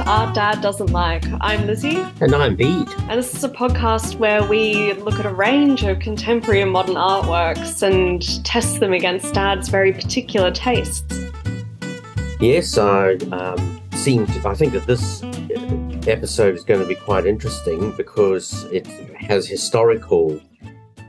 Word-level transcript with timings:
Art 0.00 0.34
Dad 0.34 0.60
Doesn't 0.60 0.90
Like. 0.90 1.24
I'm 1.40 1.66
Lizzie. 1.66 1.98
And 2.20 2.34
I'm 2.34 2.56
Bede. 2.56 2.88
And 3.08 3.18
this 3.18 3.34
is 3.34 3.44
a 3.44 3.48
podcast 3.48 4.16
where 4.16 4.42
we 4.44 4.94
look 4.94 5.18
at 5.18 5.26
a 5.26 5.34
range 5.34 5.82
of 5.82 5.98
contemporary 5.98 6.62
and 6.62 6.70
modern 6.70 6.94
artworks 6.94 7.82
and 7.82 8.44
test 8.44 8.80
them 8.80 8.92
against 8.92 9.34
Dad's 9.34 9.68
very 9.68 9.92
particular 9.92 10.50
tastes. 10.50 11.20
Yes, 12.40 12.78
I 12.78 13.14
um, 13.32 13.82
seem 13.92 14.26
to, 14.26 14.48
I 14.48 14.54
think 14.54 14.72
that 14.72 14.86
this 14.86 15.22
episode 16.08 16.54
is 16.54 16.64
going 16.64 16.80
to 16.80 16.86
be 16.86 16.94
quite 16.94 17.26
interesting 17.26 17.92
because 17.96 18.64
it 18.72 18.86
has 19.16 19.46
historical 19.46 20.40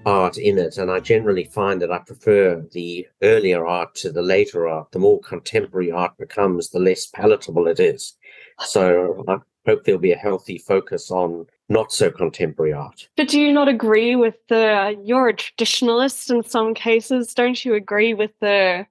art 0.05 0.37
in 0.37 0.57
it, 0.57 0.77
and 0.77 0.91
I 0.91 0.99
generally 0.99 1.45
find 1.45 1.81
that 1.81 1.91
I 1.91 1.99
prefer 1.99 2.65
the 2.71 3.07
earlier 3.21 3.65
art 3.65 3.95
to 3.95 4.11
the 4.11 4.21
later 4.21 4.67
art. 4.67 4.91
The 4.91 4.99
more 4.99 5.19
contemporary 5.21 5.91
art 5.91 6.17
becomes, 6.17 6.69
the 6.69 6.79
less 6.79 7.05
palatable 7.05 7.67
it 7.67 7.79
is. 7.79 8.17
So 8.59 9.23
I 9.27 9.37
hope 9.65 9.83
there'll 9.83 9.99
be 9.99 10.11
a 10.11 10.17
healthy 10.17 10.57
focus 10.57 11.11
on 11.11 11.45
not 11.69 11.91
so 11.91 12.11
contemporary 12.11 12.73
art. 12.73 13.07
But 13.17 13.29
do 13.29 13.39
you 13.39 13.51
not 13.51 13.67
agree 13.67 14.15
with 14.15 14.35
the? 14.49 14.95
You're 15.03 15.29
a 15.29 15.33
traditionalist 15.33 16.29
in 16.29 16.43
some 16.43 16.73
cases, 16.73 17.33
don't 17.33 17.63
you? 17.63 17.73
Agree 17.73 18.13
with 18.13 18.31
the 18.39 18.85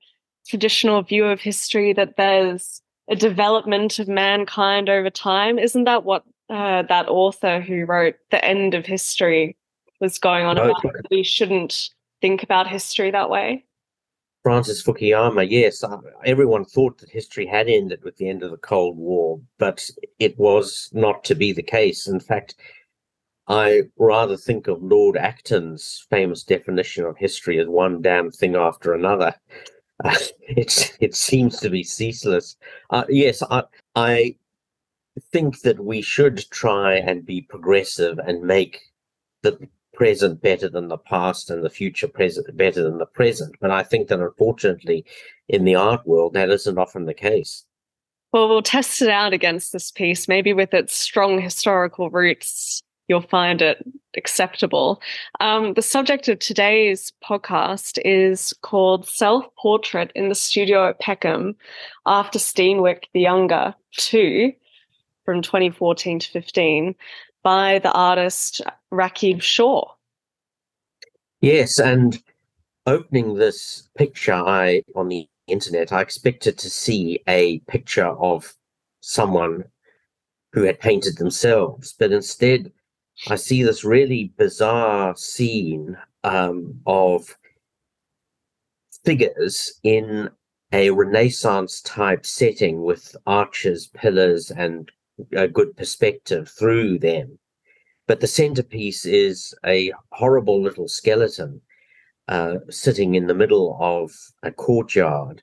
traditional 0.48 1.02
view 1.02 1.24
of 1.26 1.40
history 1.40 1.92
that 1.92 2.16
there's 2.16 2.82
a 3.08 3.16
development 3.16 3.98
of 3.98 4.08
mankind 4.08 4.88
over 4.88 5.10
time? 5.10 5.58
Isn't 5.58 5.84
that 5.84 6.04
what 6.04 6.24
uh, 6.50 6.82
that 6.82 7.08
author 7.08 7.60
who 7.60 7.84
wrote 7.84 8.16
The 8.30 8.44
End 8.44 8.74
of 8.74 8.86
History 8.86 9.56
was 10.00 10.18
going 10.18 10.44
on 10.44 10.58
about? 10.58 10.84
We 11.10 11.22
shouldn't 11.22 11.90
think 12.20 12.42
about 12.42 12.68
history 12.68 13.10
that 13.10 13.30
way. 13.30 13.64
Francis 14.42 14.82
Fukuyama, 14.82 15.48
yes, 15.48 15.84
uh, 15.84 15.98
everyone 16.24 16.64
thought 16.64 16.98
that 16.98 17.10
history 17.10 17.46
had 17.46 17.68
ended 17.68 18.02
with 18.02 18.16
the 18.16 18.28
end 18.28 18.42
of 18.42 18.50
the 18.50 18.56
Cold 18.56 18.96
War, 18.96 19.40
but 19.58 19.88
it 20.18 20.36
was 20.36 20.90
not 20.92 21.22
to 21.24 21.34
be 21.36 21.52
the 21.52 21.62
case. 21.62 22.08
In 22.08 22.18
fact, 22.18 22.56
I 23.46 23.82
rather 23.96 24.36
think 24.36 24.66
of 24.66 24.82
Lord 24.82 25.16
Acton's 25.16 26.06
famous 26.10 26.42
definition 26.42 27.04
of 27.04 27.16
history 27.16 27.60
as 27.60 27.68
one 27.68 28.02
damn 28.02 28.30
thing 28.30 28.56
after 28.56 28.94
another. 28.94 29.34
Uh, 30.04 30.16
it 30.40 30.96
it 30.98 31.14
seems 31.14 31.60
to 31.60 31.70
be 31.70 31.84
ceaseless. 31.84 32.56
Uh, 32.90 33.04
yes, 33.08 33.40
I 33.48 33.62
I 33.94 34.34
think 35.30 35.60
that 35.60 35.78
we 35.78 36.02
should 36.02 36.38
try 36.50 36.94
and 36.94 37.24
be 37.24 37.42
progressive 37.42 38.18
and 38.18 38.42
make 38.42 38.80
the 39.42 39.68
present 40.02 40.42
better 40.42 40.68
than 40.68 40.88
the 40.88 40.98
past 40.98 41.48
and 41.48 41.62
the 41.62 41.70
future 41.70 42.08
present 42.08 42.56
better 42.56 42.82
than 42.82 42.98
the 42.98 43.06
present. 43.06 43.54
But 43.60 43.70
I 43.70 43.84
think 43.84 44.08
that 44.08 44.18
unfortunately, 44.18 45.04
in 45.48 45.64
the 45.64 45.76
art 45.76 46.04
world, 46.04 46.32
that 46.32 46.50
isn't 46.50 46.76
often 46.76 47.06
the 47.06 47.14
case. 47.14 47.64
Well, 48.32 48.48
we'll 48.48 48.62
test 48.62 49.00
it 49.00 49.08
out 49.08 49.32
against 49.32 49.72
this 49.72 49.92
piece. 49.92 50.26
Maybe 50.26 50.52
with 50.54 50.74
its 50.74 50.92
strong 50.92 51.40
historical 51.40 52.10
roots, 52.10 52.82
you'll 53.06 53.20
find 53.20 53.62
it 53.62 53.78
acceptable. 54.16 55.00
Um, 55.38 55.74
the 55.74 55.82
subject 55.82 56.26
of 56.26 56.40
today's 56.40 57.12
podcast 57.22 58.00
is 58.04 58.52
called 58.60 59.08
Self 59.08 59.44
Portrait 59.54 60.10
in 60.16 60.28
the 60.28 60.34
Studio 60.34 60.88
at 60.88 60.98
Peckham 60.98 61.54
after 62.06 62.40
Steenwyck 62.40 63.04
the 63.14 63.20
Younger 63.20 63.72
2 63.98 64.52
from 65.24 65.42
2014 65.42 66.18
to 66.18 66.28
15 66.32 66.96
by 67.42 67.78
the 67.80 67.92
artist 67.92 68.62
Raqib 68.92 69.42
Shaw. 69.42 69.84
Yes, 71.40 71.78
and 71.78 72.22
opening 72.86 73.34
this 73.34 73.88
picture 73.96 74.32
I 74.32 74.82
on 74.94 75.08
the 75.08 75.28
internet, 75.46 75.92
I 75.92 76.00
expected 76.00 76.58
to 76.58 76.70
see 76.70 77.20
a 77.28 77.58
picture 77.60 78.08
of 78.08 78.54
someone 79.00 79.64
who 80.52 80.62
had 80.62 80.80
painted 80.80 81.18
themselves, 81.18 81.94
but 81.98 82.12
instead 82.12 82.72
I 83.28 83.36
see 83.36 83.62
this 83.62 83.84
really 83.84 84.32
bizarre 84.36 85.16
scene 85.16 85.96
um, 86.24 86.80
of 86.86 87.36
figures 89.04 89.80
in 89.82 90.30
a 90.72 90.90
Renaissance 90.90 91.80
type 91.82 92.24
setting 92.24 92.82
with 92.82 93.14
arches, 93.26 93.88
pillars, 93.88 94.50
and 94.50 94.90
a 95.34 95.48
good 95.48 95.76
perspective 95.76 96.48
through 96.48 96.98
them. 96.98 97.38
But 98.06 98.20
the 98.20 98.26
centerpiece 98.26 99.04
is 99.06 99.54
a 99.64 99.92
horrible 100.10 100.60
little 100.60 100.88
skeleton 100.88 101.60
uh, 102.28 102.56
sitting 102.70 103.14
in 103.14 103.26
the 103.26 103.34
middle 103.34 103.76
of 103.80 104.12
a 104.42 104.50
courtyard 104.50 105.42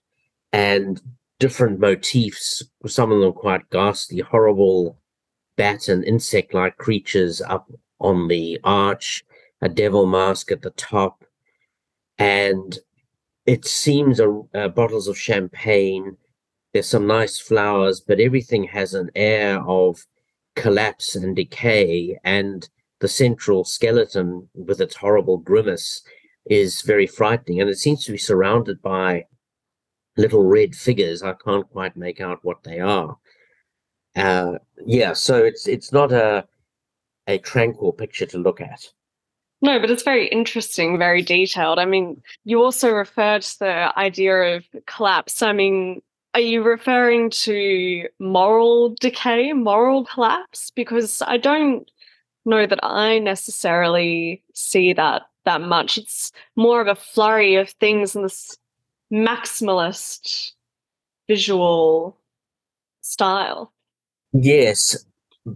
and 0.51 1.01
different 1.39 1.79
motifs, 1.79 2.63
some 2.85 3.11
of 3.11 3.21
them 3.21 3.33
quite 3.33 3.69
ghastly, 3.69 4.19
horrible 4.19 4.99
bat 5.55 5.87
and 5.87 6.03
insect 6.03 6.53
like 6.53 6.77
creatures 6.77 7.41
up 7.41 7.71
on 7.99 8.27
the 8.27 8.59
arch, 8.63 9.23
a 9.61 9.69
devil 9.69 10.05
mask 10.05 10.51
at 10.51 10.61
the 10.61 10.71
top. 10.71 11.25
And 12.17 12.77
it 13.45 13.65
seems 13.65 14.19
a, 14.19 14.41
uh, 14.53 14.67
bottles 14.69 15.07
of 15.07 15.17
champagne. 15.17 16.17
There's 16.73 16.87
some 16.87 17.07
nice 17.07 17.39
flowers, 17.39 17.99
but 17.99 18.19
everything 18.19 18.65
has 18.65 18.93
an 18.93 19.09
air 19.15 19.61
of 19.67 20.05
collapse 20.55 21.15
and 21.15 21.35
decay, 21.35 22.19
and 22.23 22.69
the 22.99 23.07
central 23.07 23.63
skeleton 23.63 24.49
with 24.53 24.81
its 24.81 24.95
horrible 24.95 25.37
grimace 25.37 26.01
is 26.45 26.81
very 26.81 27.07
frightening. 27.07 27.61
And 27.61 27.69
it 27.69 27.77
seems 27.77 28.05
to 28.05 28.11
be 28.11 28.17
surrounded 28.17 28.81
by 28.81 29.25
little 30.17 30.43
red 30.43 30.75
figures. 30.75 31.23
I 31.23 31.33
can't 31.33 31.69
quite 31.69 31.95
make 31.95 32.19
out 32.19 32.39
what 32.43 32.63
they 32.63 32.79
are. 32.79 33.17
Uh, 34.15 34.53
yeah, 34.85 35.13
so 35.13 35.43
it's 35.43 35.67
it's 35.67 35.93
not 35.93 36.11
a 36.11 36.45
a 37.27 37.37
tranquil 37.37 37.93
picture 37.93 38.25
to 38.25 38.37
look 38.37 38.59
at. 38.59 38.89
No, 39.61 39.79
but 39.79 39.91
it's 39.91 40.03
very 40.03 40.27
interesting, 40.27 40.97
very 40.97 41.21
detailed. 41.21 41.79
I 41.79 41.85
mean, 41.85 42.21
you 42.45 42.61
also 42.63 42.91
referred 42.91 43.41
to 43.43 43.59
the 43.59 43.99
idea 43.99 44.55
of 44.55 44.65
collapse. 44.87 45.41
I 45.41 45.51
mean, 45.51 46.01
are 46.33 46.39
you 46.39 46.63
referring 46.63 47.29
to 47.31 48.07
moral 48.19 48.95
decay, 48.99 49.53
moral 49.53 50.05
collapse? 50.05 50.71
Because 50.71 51.21
I 51.25 51.37
don't 51.37 51.89
know 52.45 52.65
that 52.65 52.79
I 52.83 53.19
necessarily 53.19 54.43
see 54.53 54.93
that 54.93 55.23
that 55.45 55.61
much. 55.61 55.97
It's 55.97 56.31
more 56.55 56.81
of 56.81 56.87
a 56.87 56.95
flurry 56.95 57.55
of 57.55 57.69
things 57.71 58.15
in 58.15 58.23
this 58.23 58.57
maximalist 59.11 60.51
visual 61.27 62.17
style. 63.01 63.71
Yes, 64.33 65.05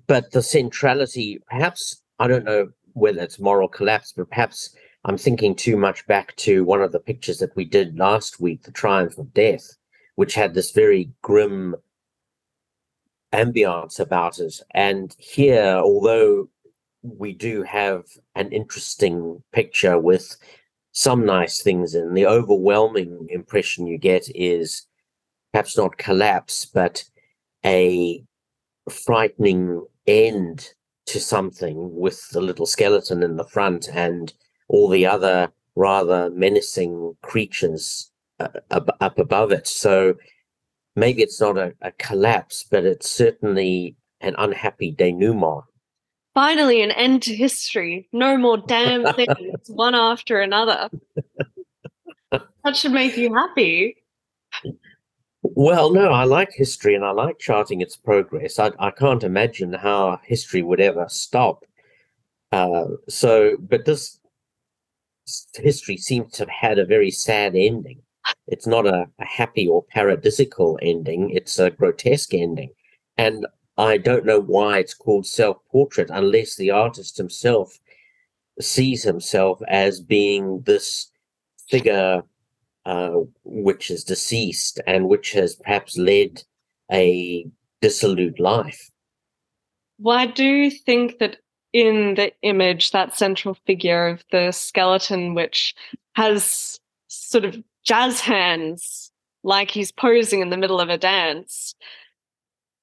but 0.07 0.31
the 0.31 0.41
centrality, 0.41 1.39
perhaps, 1.49 2.01
I 2.19 2.27
don't 2.27 2.45
know 2.45 2.69
whether 2.93 3.21
it's 3.21 3.39
moral 3.39 3.67
collapse, 3.67 4.13
but 4.15 4.29
perhaps 4.29 4.75
I'm 5.05 5.17
thinking 5.17 5.55
too 5.55 5.77
much 5.77 6.05
back 6.07 6.35
to 6.37 6.63
one 6.63 6.81
of 6.81 6.91
the 6.91 6.99
pictures 6.99 7.39
that 7.39 7.55
we 7.55 7.65
did 7.65 7.99
last 7.99 8.39
week, 8.39 8.63
The 8.63 8.71
Triumph 8.71 9.17
of 9.17 9.33
Death, 9.33 9.75
which 10.15 10.35
had 10.35 10.53
this 10.53 10.71
very 10.71 11.11
grim 11.21 11.75
ambiance 13.33 13.99
about 13.99 14.39
it. 14.39 14.61
And 14.71 15.15
here, 15.17 15.75
although 15.77 16.49
we 17.01 17.33
do 17.33 17.63
have 17.63 18.05
an 18.35 18.51
interesting 18.51 19.43
picture 19.51 19.99
with 19.99 20.35
some 20.91 21.25
nice 21.25 21.61
things 21.61 21.95
in, 21.95 22.13
the 22.13 22.27
overwhelming 22.27 23.27
impression 23.29 23.87
you 23.87 23.97
get 23.97 24.27
is 24.35 24.85
perhaps 25.51 25.75
not 25.77 25.97
collapse, 25.97 26.65
but 26.65 27.03
a 27.65 28.23
frightening 28.89 29.85
end 30.05 30.69
to 31.05 31.19
something 31.19 31.95
with 31.95 32.29
the 32.29 32.41
little 32.41 32.65
skeleton 32.65 33.23
in 33.23 33.35
the 33.35 33.43
front 33.43 33.89
and 33.93 34.33
all 34.69 34.87
the 34.87 35.05
other 35.05 35.51
rather 35.75 36.29
menacing 36.29 37.15
creatures 37.21 38.11
up, 38.71 38.89
up 38.99 39.19
above 39.19 39.51
it. 39.51 39.67
So 39.67 40.15
maybe 40.95 41.21
it's 41.21 41.39
not 41.39 41.57
a, 41.57 41.73
a 41.81 41.91
collapse, 41.93 42.65
but 42.69 42.85
it's 42.85 43.09
certainly 43.09 43.95
an 44.21 44.35
unhappy 44.37 44.91
denouement. 44.91 45.63
Finally, 46.33 46.81
an 46.81 46.91
end 46.91 47.21
to 47.23 47.35
history. 47.35 48.07
No 48.11 48.37
more 48.37 48.57
damn 48.57 49.13
things, 49.15 49.37
one 49.67 49.95
after 49.95 50.41
another. 50.41 50.89
That 52.31 52.75
should 52.75 52.91
make 52.91 53.17
you 53.17 53.33
happy. 53.33 53.97
Well, 55.43 55.91
no, 55.91 56.11
I 56.11 56.23
like 56.23 56.53
history 56.53 56.95
and 56.95 57.03
I 57.03 57.11
like 57.11 57.37
charting 57.37 57.81
its 57.81 57.97
progress. 57.97 58.57
I, 58.57 58.71
I 58.79 58.91
can't 58.91 59.23
imagine 59.23 59.73
how 59.73 60.19
history 60.23 60.63
would 60.63 60.79
ever 60.79 61.05
stop. 61.09 61.65
Uh, 62.51 62.85
so, 63.09 63.57
but 63.59 63.85
this 63.85 64.19
history 65.55 65.97
seems 65.97 66.31
to 66.33 66.43
have 66.43 66.49
had 66.49 66.79
a 66.79 66.85
very 66.85 67.11
sad 67.11 67.55
ending. 67.55 68.01
It's 68.47 68.67
not 68.67 68.85
a, 68.85 69.07
a 69.19 69.25
happy 69.25 69.67
or 69.67 69.85
paradisical 69.95 70.77
ending, 70.81 71.29
it's 71.29 71.59
a 71.59 71.71
grotesque 71.71 72.33
ending. 72.33 72.71
And 73.17 73.45
I 73.77 73.97
don't 73.97 74.25
know 74.25 74.39
why 74.39 74.79
it's 74.79 74.93
called 74.93 75.25
self 75.25 75.57
portrait 75.71 76.09
unless 76.11 76.55
the 76.55 76.71
artist 76.71 77.17
himself 77.17 77.79
sees 78.59 79.03
himself 79.03 79.59
as 79.67 79.99
being 79.99 80.61
this 80.61 81.09
figure 81.69 82.23
uh, 82.85 83.11
which 83.43 83.89
is 83.89 84.03
deceased 84.03 84.79
and 84.85 85.07
which 85.07 85.31
has 85.31 85.55
perhaps 85.55 85.97
led 85.97 86.43
a 86.91 87.45
dissolute 87.81 88.39
life. 88.39 88.91
Well, 89.99 90.17
I 90.17 90.25
do 90.25 90.69
think 90.69 91.19
that 91.19 91.37
in 91.71 92.15
the 92.15 92.31
image, 92.41 92.91
that 92.91 93.17
central 93.17 93.55
figure 93.65 94.07
of 94.07 94.23
the 94.31 94.51
skeleton, 94.51 95.33
which 95.33 95.73
has 96.13 96.79
sort 97.07 97.45
of 97.45 97.57
jazz 97.83 98.19
hands, 98.19 99.11
like 99.43 99.71
he's 99.71 99.91
posing 99.91 100.41
in 100.41 100.49
the 100.49 100.57
middle 100.57 100.79
of 100.79 100.89
a 100.89 100.97
dance, 100.97 101.75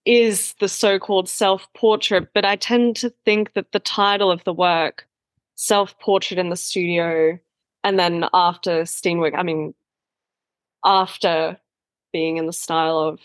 is 0.05 0.55
the 0.61 0.69
so 0.69 0.99
called 0.99 1.29
self 1.29 1.67
portrait. 1.75 2.29
But 2.35 2.44
I 2.44 2.56
tend 2.56 2.97
to 2.97 3.12
think 3.25 3.55
that 3.55 3.73
the 3.73 3.81
title 3.81 4.31
of 4.31 4.44
the 4.44 4.52
work, 4.52 5.06
Self 5.55 5.99
Portrait 5.99 6.38
in 6.38 6.50
the 6.50 6.56
Studio, 6.56 7.38
and 7.85 7.99
then 7.99 8.26
after 8.32 8.82
Steenwyck, 8.82 9.35
I 9.37 9.43
mean, 9.43 9.75
after 10.85 11.58
being 12.12 12.38
in 12.38 12.46
the 12.46 12.53
style 12.53 12.99
of, 12.99 13.20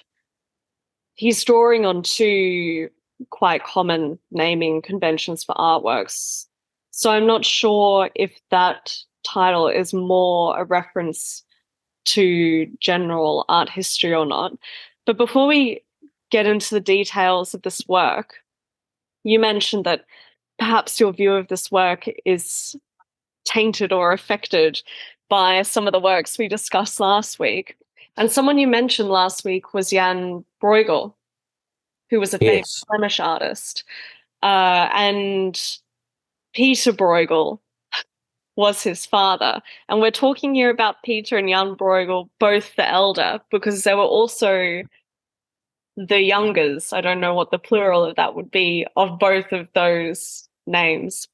he's 1.15 1.43
drawing 1.43 1.85
on 1.85 2.03
two 2.03 2.89
quite 3.29 3.63
common 3.63 4.19
naming 4.31 4.81
conventions 4.81 5.43
for 5.43 5.55
artworks. 5.55 6.45
So 6.91 7.09
I'm 7.09 7.27
not 7.27 7.45
sure 7.45 8.09
if 8.15 8.39
that 8.51 8.93
title 9.23 9.67
is 9.67 9.93
more 9.93 10.57
a 10.57 10.65
reference 10.65 11.43
to 12.05 12.67
general 12.79 13.45
art 13.49 13.69
history 13.69 14.13
or 14.13 14.25
not. 14.25 14.53
But 15.05 15.17
before 15.17 15.47
we 15.47 15.81
get 16.31 16.45
into 16.45 16.73
the 16.73 16.81
details 16.81 17.53
of 17.53 17.61
this 17.61 17.87
work, 17.87 18.35
you 19.23 19.39
mentioned 19.39 19.85
that 19.85 20.05
perhaps 20.59 20.99
your 20.99 21.11
view 21.11 21.33
of 21.33 21.47
this 21.47 21.71
work 21.71 22.07
is 22.25 22.75
tainted 23.45 23.91
or 23.91 24.11
affected 24.11 24.81
by 25.29 25.61
some 25.61 25.87
of 25.87 25.93
the 25.93 25.99
works 25.99 26.37
we 26.37 26.47
discussed 26.47 26.99
last 26.99 27.39
week. 27.39 27.77
And 28.17 28.31
someone 28.31 28.57
you 28.57 28.67
mentioned 28.67 29.09
last 29.09 29.43
week 29.43 29.73
was 29.73 29.89
Jan 29.89 30.45
Bruegel, 30.61 31.13
who 32.09 32.19
was 32.19 32.33
a 32.33 32.37
yes. 32.39 32.49
famous 32.49 32.83
Flemish 32.87 33.19
artist. 33.19 33.83
Uh, 34.41 34.89
and 34.93 35.79
Peter 36.53 36.93
Bruegel 36.93 37.59
was 38.55 38.81
his 38.81 39.05
father. 39.05 39.61
And 39.89 39.99
we're 39.99 40.11
talking 40.11 40.55
here 40.55 40.69
about 40.69 41.03
Peter 41.03 41.37
and 41.37 41.49
Jan 41.49 41.75
Bruegel, 41.75 42.29
both 42.39 42.75
the 42.75 42.87
elder, 42.87 43.39
because 43.51 43.83
they 43.83 43.93
were 43.93 44.01
also 44.01 44.83
the 45.97 46.21
youngers. 46.21 46.93
I 46.93 47.01
don't 47.01 47.19
know 47.19 47.33
what 47.33 47.51
the 47.51 47.59
plural 47.59 48.03
of 48.03 48.15
that 48.15 48.35
would 48.35 48.51
be 48.51 48.85
of 48.95 49.19
both 49.19 49.51
of 49.51 49.67
those 49.73 50.47
names, 50.67 51.27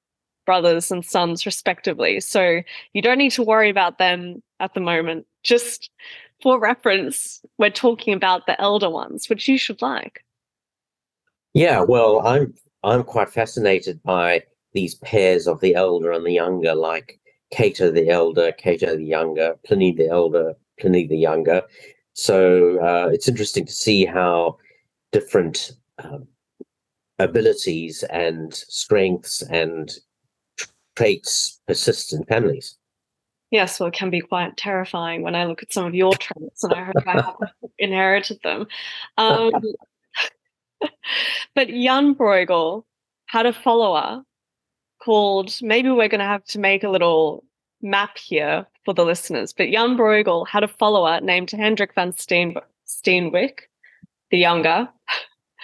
brothers 0.45 0.91
and 0.91 1.05
sons, 1.05 1.45
respectively. 1.45 2.19
So 2.19 2.61
you 2.93 3.01
don't 3.01 3.17
need 3.17 3.31
to 3.31 3.43
worry 3.43 3.69
about 3.69 3.97
them 3.97 4.41
at 4.59 4.73
the 4.73 4.81
moment. 4.81 5.25
Just 5.43 5.89
for 6.41 6.59
reference, 6.59 7.41
we're 7.57 7.69
talking 7.69 8.13
about 8.13 8.45
the 8.45 8.59
elder 8.59 8.89
ones, 8.89 9.29
which 9.29 9.47
you 9.47 9.57
should 9.57 9.81
like. 9.81 10.23
Yeah, 11.53 11.81
well, 11.81 12.25
I'm 12.25 12.53
I'm 12.83 13.03
quite 13.03 13.29
fascinated 13.29 14.01
by 14.03 14.43
these 14.73 14.95
pairs 14.95 15.47
of 15.47 15.59
the 15.61 15.75
elder 15.75 16.11
and 16.11 16.25
the 16.25 16.31
younger, 16.31 16.73
like 16.73 17.19
Cato 17.51 17.91
the 17.91 18.09
elder, 18.09 18.51
Cato 18.53 18.95
the 18.95 19.05
younger, 19.05 19.55
Pliny 19.65 19.91
the 19.91 20.07
elder, 20.07 20.55
Pliny 20.79 21.07
the 21.07 21.17
younger. 21.17 21.63
So 22.13 22.79
uh, 22.79 23.09
it's 23.11 23.27
interesting 23.27 23.65
to 23.65 23.73
see 23.73 24.05
how 24.05 24.57
different 25.11 25.73
um, 25.99 26.27
abilities 27.19 28.03
and 28.03 28.53
strengths 28.53 29.41
and 29.43 29.93
traits 30.95 31.61
persist 31.67 32.13
in 32.13 32.23
families. 32.25 32.77
Yes, 33.51 33.79
well, 33.79 33.89
it 33.89 33.93
can 33.93 34.09
be 34.09 34.21
quite 34.21 34.55
terrifying 34.55 35.23
when 35.23 35.35
I 35.35 35.43
look 35.43 35.61
at 35.61 35.73
some 35.73 35.85
of 35.85 35.93
your 35.93 36.13
traits 36.13 36.63
and 36.63 36.73
I 36.73 36.83
hope 36.85 37.07
I 37.07 37.11
have 37.11 37.35
inherited 37.79 38.39
them. 38.43 38.65
Um, 39.17 39.51
but 41.55 41.67
Jan 41.67 42.15
Bruegel 42.15 42.85
had 43.25 43.45
a 43.45 43.53
follower 43.53 44.23
called, 45.03 45.57
maybe 45.61 45.89
we're 45.89 46.07
going 46.07 46.19
to 46.19 46.25
have 46.25 46.45
to 46.45 46.59
make 46.59 46.83
a 46.83 46.89
little 46.89 47.43
map 47.81 48.17
here 48.17 48.65
for 48.85 48.93
the 48.93 49.05
listeners, 49.05 49.53
but 49.53 49.69
Jan 49.71 49.97
Bruegel 49.97 50.47
had 50.47 50.63
a 50.63 50.67
follower 50.67 51.19
named 51.21 51.51
Hendrick 51.51 51.93
van 51.93 52.13
Steen, 52.13 52.55
Steenwyck, 52.87 53.61
the 54.29 54.37
younger, 54.37 54.89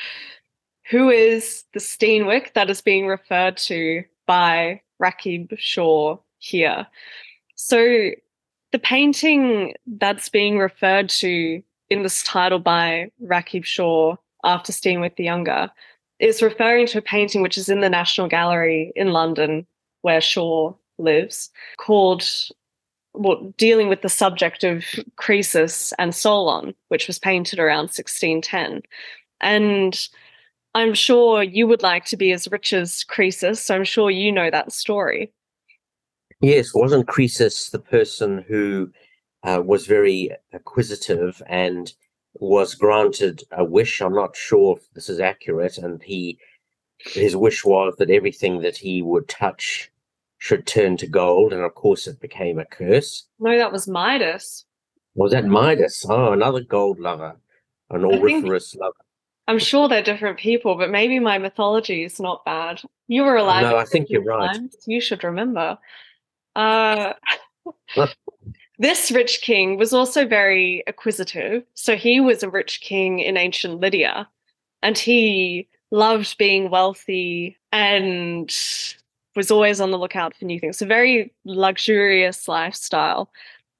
who 0.89 1.09
is 1.09 1.63
the 1.73 1.79
Steenwyck 1.79 2.53
that 2.53 2.69
is 2.69 2.81
being 2.81 3.07
referred 3.07 3.57
to 3.57 4.03
by 4.25 4.81
Raqib 5.01 5.57
Shaw 5.57 6.17
here. 6.39 6.87
So 7.55 8.11
the 8.71 8.79
painting 8.79 9.73
that's 9.85 10.29
being 10.29 10.59
referred 10.59 11.09
to 11.09 11.61
in 11.89 12.03
this 12.03 12.23
title 12.23 12.59
by 12.59 13.11
Raqib 13.23 13.65
Shaw 13.65 14.15
after 14.43 14.71
Steenwyck 14.71 15.15
the 15.15 15.23
Younger 15.23 15.71
is 16.19 16.41
referring 16.41 16.87
to 16.87 16.97
a 16.99 17.01
painting 17.01 17.41
which 17.41 17.57
is 17.57 17.69
in 17.69 17.81
the 17.81 17.89
National 17.89 18.27
Gallery 18.27 18.91
in 18.95 19.13
London, 19.13 19.65
where 20.01 20.21
Shaw 20.21 20.73
lives, 20.97 21.49
called 21.77 22.23
well, 23.13 23.53
dealing 23.57 23.89
with 23.89 24.01
the 24.01 24.09
subject 24.09 24.63
of 24.63 24.85
Croesus 25.15 25.93
and 25.97 26.13
Solon, 26.13 26.75
which 26.89 27.07
was 27.07 27.17
painted 27.19 27.59
around 27.59 27.89
1610. 27.89 28.83
And 29.41 30.07
I'm 30.75 30.93
sure 30.93 31.41
you 31.41 31.67
would 31.67 31.81
like 31.81 32.05
to 32.05 32.17
be 32.17 32.31
as 32.31 32.47
rich 32.51 32.73
as 32.73 33.03
Croesus, 33.03 33.59
so 33.59 33.75
I'm 33.75 33.83
sure 33.83 34.11
you 34.11 34.31
know 34.31 34.51
that 34.51 34.71
story. 34.71 35.31
Yes, 36.41 36.73
wasn't 36.73 37.07
Croesus 37.07 37.71
the 37.71 37.79
person 37.79 38.45
who 38.47 38.91
uh, 39.43 39.61
was 39.65 39.87
very 39.87 40.29
acquisitive 40.53 41.41
and 41.47 41.93
was 42.39 42.75
granted 42.75 43.43
a 43.51 43.63
wish. 43.63 44.01
I'm 44.01 44.13
not 44.13 44.35
sure 44.35 44.77
if 44.77 44.91
this 44.93 45.09
is 45.09 45.19
accurate, 45.19 45.77
and 45.77 46.01
he 46.01 46.37
his 46.99 47.35
wish 47.35 47.63
was 47.63 47.95
that 47.97 48.09
everything 48.09 48.61
that 48.61 48.77
he 48.77 49.01
would 49.01 49.27
touch 49.27 49.91
should 50.39 50.65
turn 50.65 50.97
to 50.97 51.07
gold, 51.07 51.53
and 51.53 51.61
of 51.61 51.75
course 51.75 52.07
it 52.07 52.19
became 52.19 52.59
a 52.59 52.65
curse. 52.65 53.25
No, 53.39 53.57
that 53.57 53.71
was 53.71 53.87
Midas. 53.87 54.65
Was 55.15 55.31
that 55.31 55.45
Midas? 55.45 56.05
Oh, 56.07 56.31
another 56.31 56.61
gold 56.61 56.99
lover, 56.99 57.35
an 57.89 58.05
auriferous 58.05 58.75
lover. 58.75 58.93
I'm 59.47 59.59
sure 59.59 59.87
they're 59.87 60.03
different 60.03 60.37
people, 60.37 60.75
but 60.75 60.89
maybe 60.89 61.19
my 61.19 61.37
mythology 61.37 62.03
is 62.03 62.19
not 62.19 62.43
bad. 62.45 62.81
You 63.07 63.23
were 63.23 63.37
alive. 63.37 63.63
No, 63.63 63.77
I 63.77 63.85
think 63.85 64.09
you're 64.09 64.23
right. 64.23 64.59
You 64.85 64.99
should 64.99 65.23
remember. 65.23 65.77
Uh, 66.55 67.13
This 68.79 69.11
rich 69.11 69.41
king 69.41 69.77
was 69.77 69.93
also 69.93 70.27
very 70.27 70.83
acquisitive. 70.87 71.63
So 71.73 71.95
he 71.95 72.19
was 72.19 72.43
a 72.43 72.49
rich 72.49 72.81
king 72.81 73.19
in 73.19 73.37
ancient 73.37 73.79
Lydia 73.79 74.27
and 74.83 74.97
he 74.97 75.67
loved 75.91 76.37
being 76.37 76.69
wealthy 76.69 77.57
and 77.71 78.55
was 79.35 79.51
always 79.51 79.79
on 79.79 79.91
the 79.91 79.97
lookout 79.97 80.35
for 80.35 80.45
new 80.45 80.59
things. 80.59 80.81
A 80.81 80.85
very 80.85 81.33
luxurious 81.45 82.47
lifestyle. 82.47 83.31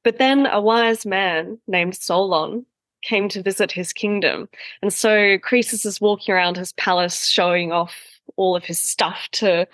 But 0.04 0.18
then 0.18 0.46
a 0.46 0.62
wise 0.62 1.06
man 1.06 1.60
named 1.68 1.96
Solon 1.96 2.66
came 3.04 3.30
to 3.30 3.42
visit 3.42 3.72
his 3.72 3.94
kingdom. 3.94 4.50
And 4.82 4.94
so 4.94 5.38
Croesus 5.40 5.86
is 5.86 6.02
walking 6.02 6.34
around 6.34 6.58
his 6.58 6.74
palace 6.74 7.28
showing 7.28 7.72
off 7.72 8.17
all 8.36 8.56
of 8.56 8.66
his 8.66 8.80
stuff 8.80 9.28
to 9.34 9.68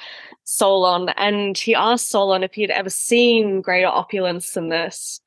Solon. 0.44 1.10
And 1.18 1.58
he 1.58 1.76
asked 1.76 2.10
Solon 2.10 2.44
if 2.44 2.54
he 2.54 2.62
had 2.62 2.72
ever 2.72 2.90
seen 2.90 3.62
greater 3.62 3.88
opulence 3.88 4.54
than 4.54 4.70
this. 4.70 5.22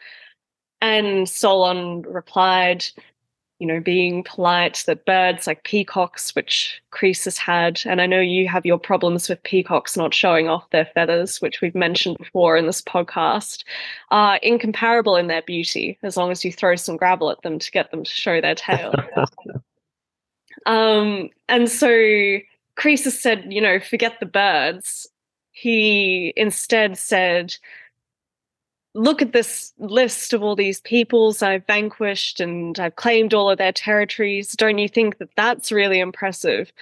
And 0.80 1.28
Solon 1.28 2.02
replied, 2.02 2.85
you 3.59 3.66
know, 3.66 3.80
being 3.80 4.23
polite, 4.23 4.85
that 4.87 5.06
birds 5.06 5.47
like 5.47 5.64
peacocks, 5.64 6.35
which 6.35 6.83
Croesus 6.90 7.38
had, 7.38 7.80
and 7.87 8.02
I 8.02 8.06
know 8.06 8.21
you 8.21 8.49
have 8.49 8.66
your 8.66 8.78
problems 8.78 9.28
with 9.28 9.42
peacocks 9.42 9.97
not 9.97 10.12
showing 10.12 10.49
off 10.49 10.68
their 10.71 10.85
feathers, 10.85 11.40
which 11.40 11.62
we've 11.62 11.75
mentioned 11.75 12.18
before 12.18 12.56
in 12.59 12.66
this 12.66 12.83
podcast, 12.83 13.64
are 14.11 14.37
incomparable 14.37 15.16
in 15.16 15.28
their 15.28 15.42
beauty, 15.42 15.99
as 16.02 16.16
long 16.18 16.30
as 16.30 16.45
you 16.45 16.52
throw 16.52 16.76
some 16.76 16.99
gravel 16.99 17.30
at 17.30 17.40
them 17.42 17.59
to 17.59 17.71
get 17.71 17.90
them 17.90 18.04
to 18.04 18.11
show 18.11 18.42
their 18.42 18.54
tail. 18.54 18.92
um, 20.66 21.30
and 21.49 21.71
so 21.71 21.88
Croesus 22.76 23.21
said, 23.21 23.47
you 23.52 23.61
know, 23.61 23.80
forget 23.80 24.21
the 24.21 24.26
birds. 24.26 25.09
He 25.52 26.33
instead 26.37 26.99
said, 26.99 27.56
look 28.95 29.21
at 29.21 29.33
this 29.33 29.73
list 29.78 30.33
of 30.33 30.42
all 30.42 30.56
these 30.56 30.80
peoples 30.80 31.42
I've 31.42 31.66
vanquished 31.66 32.40
and 32.40 32.78
I've 32.78 32.97
claimed 32.97 33.35
all 33.35 33.50
of 33.50 33.59
their 33.59 33.73
territories. 33.73 34.52
Don't 34.52 34.78
you 34.78 34.88
think 34.88 35.18
that 35.18 35.30
that's 35.37 35.73
really 35.73 36.00
impressive? 36.00 36.73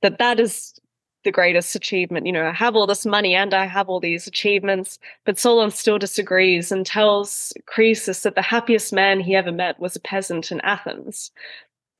That 0.00 0.18
that 0.18 0.40
is 0.40 0.78
the 1.24 1.30
greatest 1.30 1.74
achievement. 1.74 2.26
You 2.26 2.32
know, 2.32 2.46
I 2.46 2.52
have 2.52 2.74
all 2.74 2.86
this 2.86 3.06
money 3.06 3.34
and 3.34 3.54
I 3.54 3.66
have 3.66 3.88
all 3.88 4.00
these 4.00 4.26
achievements, 4.26 4.98
but 5.24 5.38
Solon 5.38 5.70
still 5.70 5.98
disagrees 5.98 6.72
and 6.72 6.84
tells 6.84 7.52
Croesus 7.66 8.22
that 8.22 8.34
the 8.34 8.42
happiest 8.42 8.92
man 8.92 9.20
he 9.20 9.36
ever 9.36 9.52
met 9.52 9.78
was 9.78 9.94
a 9.94 10.00
peasant 10.00 10.50
in 10.50 10.60
Athens. 10.62 11.30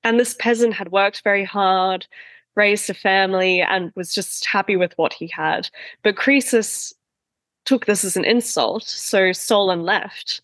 And 0.02 0.18
this 0.18 0.34
peasant 0.34 0.74
had 0.74 0.92
worked 0.92 1.22
very 1.22 1.44
hard, 1.44 2.06
raised 2.54 2.90
a 2.90 2.94
family 2.94 3.60
and 3.62 3.92
was 3.94 4.14
just 4.14 4.44
happy 4.44 4.76
with 4.76 4.92
what 4.96 5.12
he 5.12 5.26
had. 5.26 5.68
But 6.02 6.16
Croesus 6.16 6.92
took 7.64 7.86
this 7.86 8.04
as 8.04 8.16
an 8.16 8.24
insult, 8.24 8.84
so 8.84 9.32
Solon 9.32 9.82
left. 9.82 10.40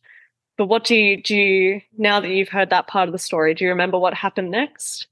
But 0.56 0.66
what 0.66 0.84
do 0.84 0.96
you 0.96 1.22
do 1.22 1.36
you, 1.36 1.80
now 1.96 2.20
that 2.20 2.30
you've 2.30 2.48
heard 2.48 2.70
that 2.70 2.88
part 2.88 3.08
of 3.08 3.12
the 3.12 3.18
story? 3.18 3.54
Do 3.54 3.64
you 3.64 3.70
remember 3.70 3.98
what 3.98 4.14
happened 4.14 4.50
next? 4.50 5.06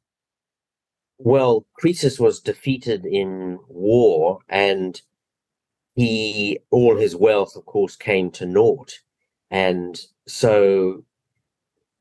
Well, 1.19 1.65
Croesus 1.75 2.21
was 2.21 2.41
defeated 2.41 3.07
in 3.07 3.59
war, 3.69 4.41
and 4.49 5.01
he 5.95 6.59
all 6.71 6.97
his 6.97 7.17
wealth, 7.17 7.57
of 7.57 7.65
course, 7.65 7.97
came 7.97 8.31
to 8.33 8.47
naught. 8.47 8.99
And 9.51 9.99
so 10.27 11.05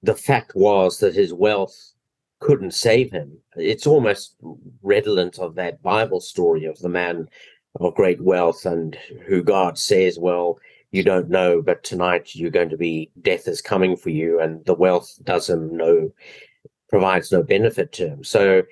the 0.01 0.15
fact 0.15 0.53
was 0.55 0.99
that 0.99 1.15
his 1.15 1.33
wealth 1.33 1.93
couldn't 2.39 2.73
save 2.73 3.11
him. 3.11 3.37
It's 3.55 3.87
almost 3.87 4.35
redolent 4.81 5.39
of 5.39 5.55
that 5.55 5.81
Bible 5.81 6.21
story 6.21 6.65
of 6.65 6.77
the 6.79 6.89
man 6.89 7.29
of 7.79 7.95
great 7.95 8.21
wealth 8.21 8.65
and 8.65 8.95
who 9.25 9.43
God 9.43 9.77
says, 9.77 10.19
Well, 10.19 10.59
you 10.91 11.03
don't 11.03 11.29
know, 11.29 11.61
but 11.61 11.83
tonight 11.83 12.35
you're 12.35 12.51
going 12.51 12.69
to 12.69 12.77
be 12.77 13.11
death 13.21 13.47
is 13.47 13.61
coming 13.61 13.97
for 13.97 14.09
you, 14.09 14.39
and 14.39 14.63
the 14.65 14.73
wealth 14.73 15.17
does 15.23 15.49
him 15.49 15.75
no 15.75 16.11
provides 16.89 17.31
no 17.31 17.43
benefit 17.43 17.91
to 17.93 18.07
him. 18.07 18.23
So 18.23 18.63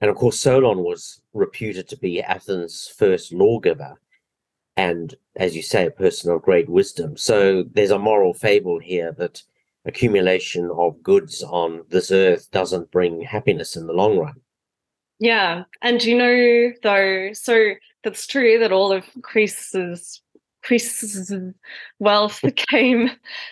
and 0.00 0.10
of 0.10 0.16
course 0.16 0.38
Solon 0.38 0.78
was 0.78 1.22
reputed 1.32 1.88
to 1.88 1.96
be 1.96 2.22
Athens' 2.22 2.92
first 2.98 3.32
lawgiver 3.32 3.98
and 4.76 5.14
as 5.36 5.56
you 5.56 5.62
say, 5.62 5.86
a 5.86 5.90
person 5.90 6.30
of 6.30 6.42
great 6.42 6.68
wisdom. 6.68 7.16
So 7.16 7.62
there's 7.62 7.90
a 7.90 7.98
moral 7.98 8.34
fable 8.34 8.78
here 8.78 9.12
that 9.12 9.42
accumulation 9.84 10.70
of 10.76 11.02
goods 11.02 11.42
on 11.42 11.82
this 11.88 12.10
earth 12.10 12.50
doesn't 12.50 12.90
bring 12.90 13.20
happiness 13.20 13.76
in 13.76 13.86
the 13.86 13.92
long 13.92 14.18
run. 14.18 14.34
Yeah. 15.18 15.64
And 15.82 16.02
you 16.02 16.16
know, 16.16 16.72
though, 16.82 17.32
so 17.32 17.72
that's 18.04 18.26
true 18.26 18.58
that 18.58 18.72
all 18.72 18.92
of 18.92 19.04
Croesus's 19.22 20.20
Croesus's 20.62 21.32
wealth 21.98 22.42
came 22.56 23.10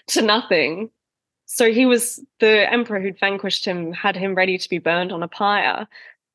to 0.08 0.22
nothing. 0.22 0.90
So 1.46 1.72
he 1.72 1.84
was 1.84 2.25
the 2.38 2.72
emperor 2.72 3.00
who'd 3.00 3.18
vanquished 3.18 3.64
him, 3.64 3.92
had 3.92 4.16
him 4.16 4.34
ready 4.34 4.56
to 4.56 4.68
be 4.68 4.78
burned 4.78 5.12
on 5.12 5.22
a 5.22 5.28
pyre. 5.28 5.88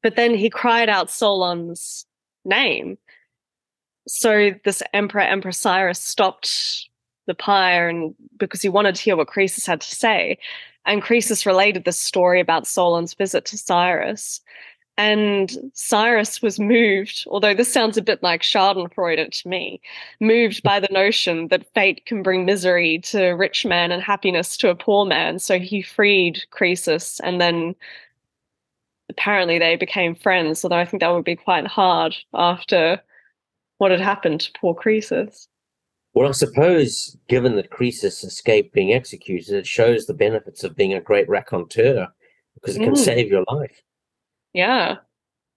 But 0.03 0.17
then 0.17 0.35
he 0.35 0.49
cried 0.49 0.89
out 0.89 1.09
Solon's 1.09 2.05
name. 2.43 2.97
So 4.07 4.51
this 4.63 4.83
emperor, 4.93 5.21
Emperor 5.21 5.51
Cyrus, 5.51 5.99
stopped 5.99 6.89
the 7.25 7.33
pyre 7.33 7.89
and 7.89 8.15
because 8.37 8.61
he 8.61 8.69
wanted 8.69 8.95
to 8.95 9.01
hear 9.01 9.15
what 9.15 9.27
Croesus 9.27 9.65
had 9.65 9.81
to 9.81 9.95
say. 9.95 10.37
And 10.85 11.01
Croesus 11.01 11.45
related 11.45 11.83
this 11.83 11.99
story 11.99 12.39
about 12.39 12.67
Solon's 12.67 13.13
visit 13.13 13.45
to 13.45 13.57
Cyrus. 13.57 14.41
And 14.97 15.71
Cyrus 15.73 16.41
was 16.41 16.57
moved, 16.57 17.25
although 17.27 17.53
this 17.53 17.71
sounds 17.71 17.97
a 17.97 18.01
bit 18.01 18.23
like 18.23 18.41
Schadenfreude 18.41 19.29
to 19.29 19.47
me, 19.47 19.81
moved 20.21 20.63
by 20.63 20.79
the 20.79 20.87
notion 20.91 21.49
that 21.49 21.73
fate 21.73 22.05
can 22.05 22.23
bring 22.23 22.45
misery 22.45 22.99
to 23.05 23.31
a 23.31 23.35
rich 23.35 23.65
man 23.65 23.91
and 23.91 24.01
happiness 24.01 24.55
to 24.57 24.69
a 24.69 24.75
poor 24.75 25.05
man. 25.05 25.39
So 25.39 25.59
he 25.59 25.81
freed 25.81 26.45
Croesus 26.51 27.19
and 27.21 27.41
then 27.41 27.75
apparently 29.09 29.59
they 29.59 29.75
became 29.75 30.15
friends, 30.15 30.63
although 30.63 30.77
I 30.77 30.85
think 30.85 31.01
that 31.01 31.09
would 31.09 31.25
be 31.25 31.35
quite 31.35 31.67
hard 31.67 32.15
after 32.33 33.01
what 33.77 33.91
had 33.91 33.99
happened 33.99 34.41
to 34.41 34.51
poor 34.59 34.73
Croesus. 34.73 35.49
Well, 36.15 36.29
I 36.29 36.31
suppose, 36.31 37.17
given 37.27 37.57
that 37.57 37.71
Croesus 37.71 38.23
escaped 38.23 38.73
being 38.73 38.93
executed, 38.93 39.53
it 39.53 39.67
shows 39.67 40.05
the 40.05 40.13
benefits 40.13 40.63
of 40.63 40.75
being 40.75 40.93
a 40.93 41.01
great 41.01 41.27
raconteur 41.27 42.07
because 42.53 42.77
it 42.77 42.79
can 42.79 42.93
mm. 42.93 42.97
save 42.97 43.27
your 43.27 43.43
life. 43.51 43.81
Yeah. 44.53 44.95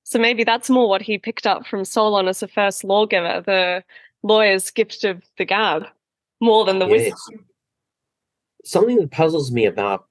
So 0.02 0.18
maybe 0.18 0.42
that's 0.42 0.68
more 0.68 0.88
what 0.88 1.00
he 1.00 1.16
picked 1.16 1.46
up 1.46 1.64
from 1.64 1.84
Solon 1.84 2.26
as 2.26 2.42
a 2.42 2.48
first 2.48 2.82
lawgiver, 2.82 3.40
the 3.46 3.84
lawyer's 4.24 4.68
gift 4.70 5.04
of 5.04 5.22
the 5.36 5.44
gab, 5.44 5.84
more 6.40 6.64
than 6.64 6.80
the 6.80 6.88
yes. 6.88 7.12
wisdom. 7.12 7.46
Something 8.64 8.96
that 8.96 9.12
puzzles 9.12 9.52
me 9.52 9.64
about 9.64 10.06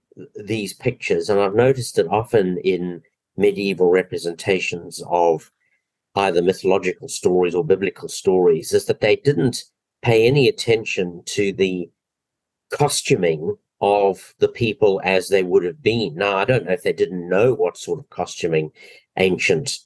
these 0.46 0.74
pictures, 0.74 1.30
and 1.30 1.42
I've 1.42 1.56
noticed 1.56 2.00
it 2.00 2.08
often 2.10 2.58
in 2.60 3.04
medieval 3.36 3.90
representations 3.90 5.04
of 5.10 5.52
either 6.16 6.42
mythological 6.42 7.10
stories 7.10 7.54
or 7.54 7.66
biblical 7.66 8.08
stories, 8.08 8.72
is 8.72 8.86
that 8.86 9.02
they 9.02 9.18
didn't 9.18 9.66
pay 10.08 10.26
any 10.26 10.48
attention 10.48 11.22
to 11.26 11.52
the 11.52 11.90
costuming 12.72 13.58
of 13.82 14.34
the 14.40 14.48
people 14.48 15.02
as 15.04 15.28
they 15.28 15.44
would 15.44 15.66
have 15.66 15.84
been. 15.84 16.16
Now, 16.16 16.38
I 16.38 16.46
don't 16.46 16.66
know 16.66 16.72
if 16.72 16.84
they 16.84 16.94
didn't 16.94 17.28
know 17.28 17.54
what 17.54 17.78
sort 17.78 18.00
of 18.00 18.10
costuming 18.10 18.72
ancient 19.18 19.80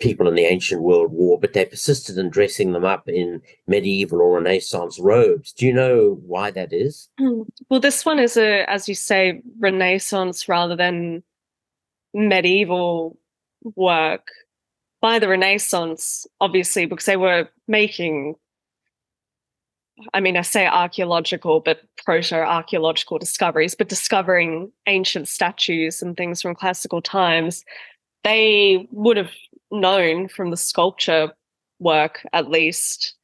people 0.00 0.26
in 0.26 0.34
the 0.34 0.44
ancient 0.44 0.82
world 0.82 1.12
wore, 1.12 1.38
but 1.38 1.52
they 1.52 1.64
persisted 1.64 2.18
in 2.18 2.30
dressing 2.30 2.72
them 2.72 2.84
up 2.84 3.08
in 3.08 3.40
medieval 3.68 4.20
or 4.20 4.40
Renaissance 4.40 4.98
robes. 4.98 5.52
Do 5.52 5.66
you 5.66 5.72
know 5.72 6.20
why 6.26 6.50
that 6.50 6.72
is? 6.72 7.08
Hmm. 7.20 7.42
Well, 7.68 7.78
this 7.78 8.04
one 8.04 8.18
is 8.18 8.36
a, 8.36 8.68
as 8.68 8.88
you 8.88 8.96
say, 8.96 9.40
Renaissance 9.60 10.48
rather 10.48 10.74
than 10.74 11.22
medieval 12.12 13.16
work 13.76 14.26
by 15.00 15.20
the 15.20 15.28
Renaissance, 15.28 16.26
obviously, 16.40 16.86
because 16.86 17.06
they 17.06 17.16
were 17.16 17.48
making 17.68 18.34
I 20.14 20.20
mean, 20.20 20.36
I 20.36 20.42
say 20.42 20.66
archaeological, 20.66 21.60
but 21.60 21.82
proto 22.04 22.36
archaeological 22.36 23.18
discoveries, 23.18 23.74
but 23.74 23.88
discovering 23.88 24.72
ancient 24.86 25.28
statues 25.28 26.02
and 26.02 26.16
things 26.16 26.42
from 26.42 26.54
classical 26.54 27.02
times, 27.02 27.64
they 28.24 28.88
would 28.90 29.16
have 29.16 29.32
known 29.70 30.28
from 30.28 30.50
the 30.50 30.56
sculpture 30.56 31.32
work, 31.78 32.26
at 32.32 32.48
least, 32.48 33.14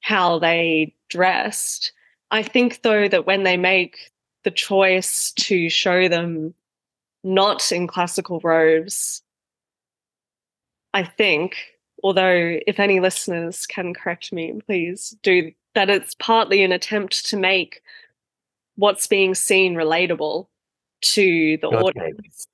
how 0.00 0.38
they 0.38 0.94
dressed. 1.10 1.92
I 2.30 2.42
think, 2.42 2.82
though, 2.82 3.08
that 3.08 3.26
when 3.26 3.42
they 3.42 3.56
make 3.56 4.10
the 4.44 4.50
choice 4.50 5.32
to 5.32 5.68
show 5.68 6.08
them 6.08 6.54
not 7.22 7.72
in 7.72 7.86
classical 7.86 8.40
robes, 8.40 9.22
I 10.92 11.04
think, 11.04 11.56
although 12.02 12.58
if 12.66 12.78
any 12.78 13.00
listeners 13.00 13.66
can 13.66 13.94
correct 13.94 14.32
me, 14.32 14.60
please 14.66 15.16
do 15.22 15.52
that 15.74 15.90
it's 15.90 16.14
partly 16.16 16.62
an 16.62 16.72
attempt 16.72 17.26
to 17.26 17.36
make 17.36 17.82
what's 18.76 19.06
being 19.06 19.34
seen 19.34 19.74
relatable 19.74 20.46
to 21.00 21.58
the 21.58 21.68
okay. 21.68 21.76
audience 21.76 22.46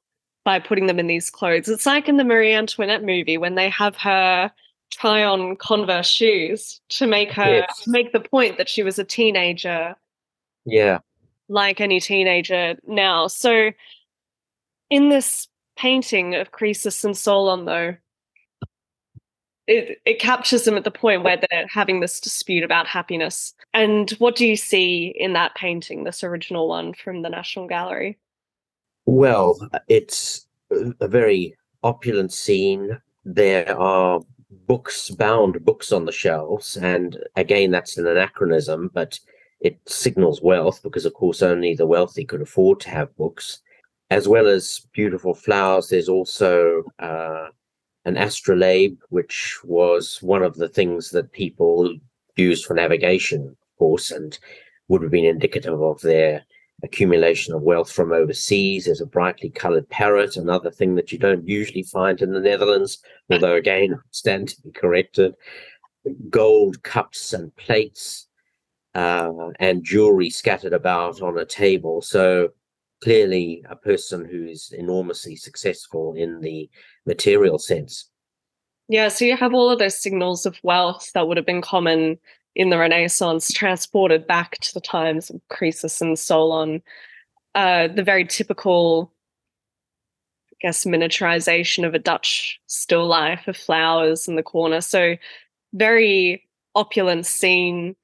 by 0.45 0.59
putting 0.59 0.87
them 0.87 0.99
in 0.99 1.07
these 1.07 1.31
clothes. 1.31 1.69
It's 1.69 1.87
like 1.87 2.09
in 2.09 2.17
the 2.17 2.25
Marie 2.25 2.53
Antoinette 2.53 3.05
movie 3.05 3.39
when 3.39 3.55
they 3.55 3.69
have 3.71 3.97
her 3.97 4.51
try 4.91 5.23
on 5.23 5.57
Converse 5.57 6.09
shoes 6.09 6.81
to 6.89 7.07
make 7.07 7.31
her 7.33 7.59
yes. 7.59 7.85
make 7.87 8.13
the 8.13 8.21
point 8.21 8.59
that 8.59 8.69
she 8.69 8.83
was 8.83 8.99
a 8.99 9.05
teenager. 9.05 9.95
Yeah. 10.65 10.99
Like 11.49 11.81
any 11.81 12.01
teenager 12.01 12.77
now. 12.87 13.29
So 13.29 13.71
in 14.89 15.09
this 15.09 15.49
painting 15.77 16.35
of 16.35 16.53
Croesus 16.53 17.05
and 17.05 17.17
Solon 17.17 17.65
though, 17.65 17.97
it, 19.71 20.01
it 20.05 20.19
captures 20.19 20.65
them 20.65 20.77
at 20.77 20.83
the 20.83 20.91
point 20.91 21.23
where 21.23 21.37
they're 21.37 21.67
having 21.69 22.01
this 22.01 22.21
dispute 22.21 22.65
about 22.65 22.89
happiness. 22.89 23.55
And 23.73 24.11
what 24.19 24.35
do 24.35 24.45
you 24.45 24.57
see 24.57 25.15
in 25.17 25.33
that 25.35 25.55
painting, 25.55 26.03
this 26.03 26.25
original 26.25 26.69
one 26.69 26.93
from 26.93 27.23
the 27.23 27.29
National 27.29 27.69
Gallery? 27.69 28.19
Well, 29.07 29.71
it's 29.87 30.47
a 31.01 31.07
very 31.07 31.57
opulent 31.85 32.33
scene. 32.33 32.99
There 33.25 33.79
are 33.79 34.21
books, 34.67 35.09
bound 35.11 35.65
books 35.65 35.93
on 35.93 36.05
the 36.05 36.13
shelves. 36.13 36.77
And 36.77 37.17
again, 37.37 37.71
that's 37.71 37.97
an 37.97 38.09
anachronism, 38.09 38.91
but 38.93 39.21
it 39.61 39.79
signals 39.87 40.43
wealth 40.43 40.83
because, 40.83 41.07
of 41.07 41.15
course, 41.15 41.43
only 41.43 41.77
the 41.77 41.87
wealthy 41.87 42.25
could 42.25 42.43
afford 42.43 42.81
to 42.81 42.91
have 42.91 43.17
books. 43.17 43.61
As 44.11 44.27
well 44.27 44.49
as 44.49 44.85
beautiful 44.93 45.35
flowers, 45.35 45.89
there's 45.89 46.09
also 46.09 46.83
uh, 46.99 47.47
an 48.05 48.17
astrolabe, 48.17 48.99
which 49.11 49.59
was 49.65 50.19
one 50.23 50.43
of 50.43 50.57
the 50.57 50.69
things 50.69 51.11
that 51.11 51.33
people 51.33 51.95
used 52.37 52.65
for 52.65 52.75
navigation, 52.75 53.49
of 53.49 53.79
course, 53.79 54.11
and 54.11 54.39
would 54.89 55.03
have 55.03 55.11
been 55.11 55.25
indicative 55.25 55.81
of 55.83 56.01
their 56.01 56.45
accumulation 56.83 57.55
of 57.55 57.63
wealth 57.63 57.93
from 57.93 58.13
overseas. 58.13 58.87
There's 58.87 59.01
a 59.01 59.07
brightly 59.07 59.51
colored 59.51 59.89
parrot, 59.89 60.37
another 60.37 60.71
thing 60.71 60.95
that 60.95 61.13
you 61.13 61.19
don't 61.19 61.47
usually 61.47 61.83
find 61.83 62.21
in 62.23 62.33
the 62.33 62.41
Netherlands, 62.41 62.99
although 63.31 63.55
again, 63.55 63.99
stand 64.11 64.49
to 64.49 64.63
be 64.63 64.71
corrected. 64.73 65.35
Gold 66.31 66.83
cups 66.83 67.35
and 67.35 67.55
plates 67.57 68.29
uh, 68.95 69.31
and 69.59 69.85
jewelry 69.85 70.31
scattered 70.31 70.73
about 70.73 71.21
on 71.21 71.39
a 71.39 71.45
table. 71.45 72.01
So 72.01 72.51
clearly 73.03 73.65
a 73.69 73.77
person 73.77 74.25
who's 74.25 74.73
enormously 74.73 75.37
successful 75.37 76.15
in 76.15 76.41
the 76.41 76.69
material 77.07 77.59
sense. 77.59 78.11
Yeah, 78.89 79.09
so 79.09 79.25
you 79.25 79.37
have 79.37 79.55
all 79.55 79.71
of 79.71 79.79
those 79.79 79.99
signals 79.99 80.47
of 80.47 80.59
wealth 80.63 81.13
that 81.15 81.29
would 81.29 81.37
have 81.37 81.47
been 81.47 81.63
common 81.63 82.19
in 82.57 82.71
the 82.71 82.79
Renaissance 82.79 83.53
transported 83.53 84.27
back 84.27 84.59
to 84.59 84.75
the 84.75 84.81
times 84.81 85.31
of 85.31 85.41
Croesus 85.49 86.01
and 86.01 86.19
Solon. 86.19 86.83
Uh, 87.55 87.89
the 87.89 88.03
very 88.03 88.25
typical, 88.25 89.13
I 90.53 90.57
guess, 90.61 90.85
miniaturization 90.85 91.87
of 91.87 91.95
a 91.95 91.99
Dutch 91.99 92.61
still 92.67 93.07
life 93.07 93.47
of 93.47 93.57
flowers 93.57 94.27
in 94.27 94.37
the 94.37 94.43
corner. 94.43 94.81
So, 94.81 95.17
very 95.73 96.45
opulent 96.75 97.27
scene 97.27 97.95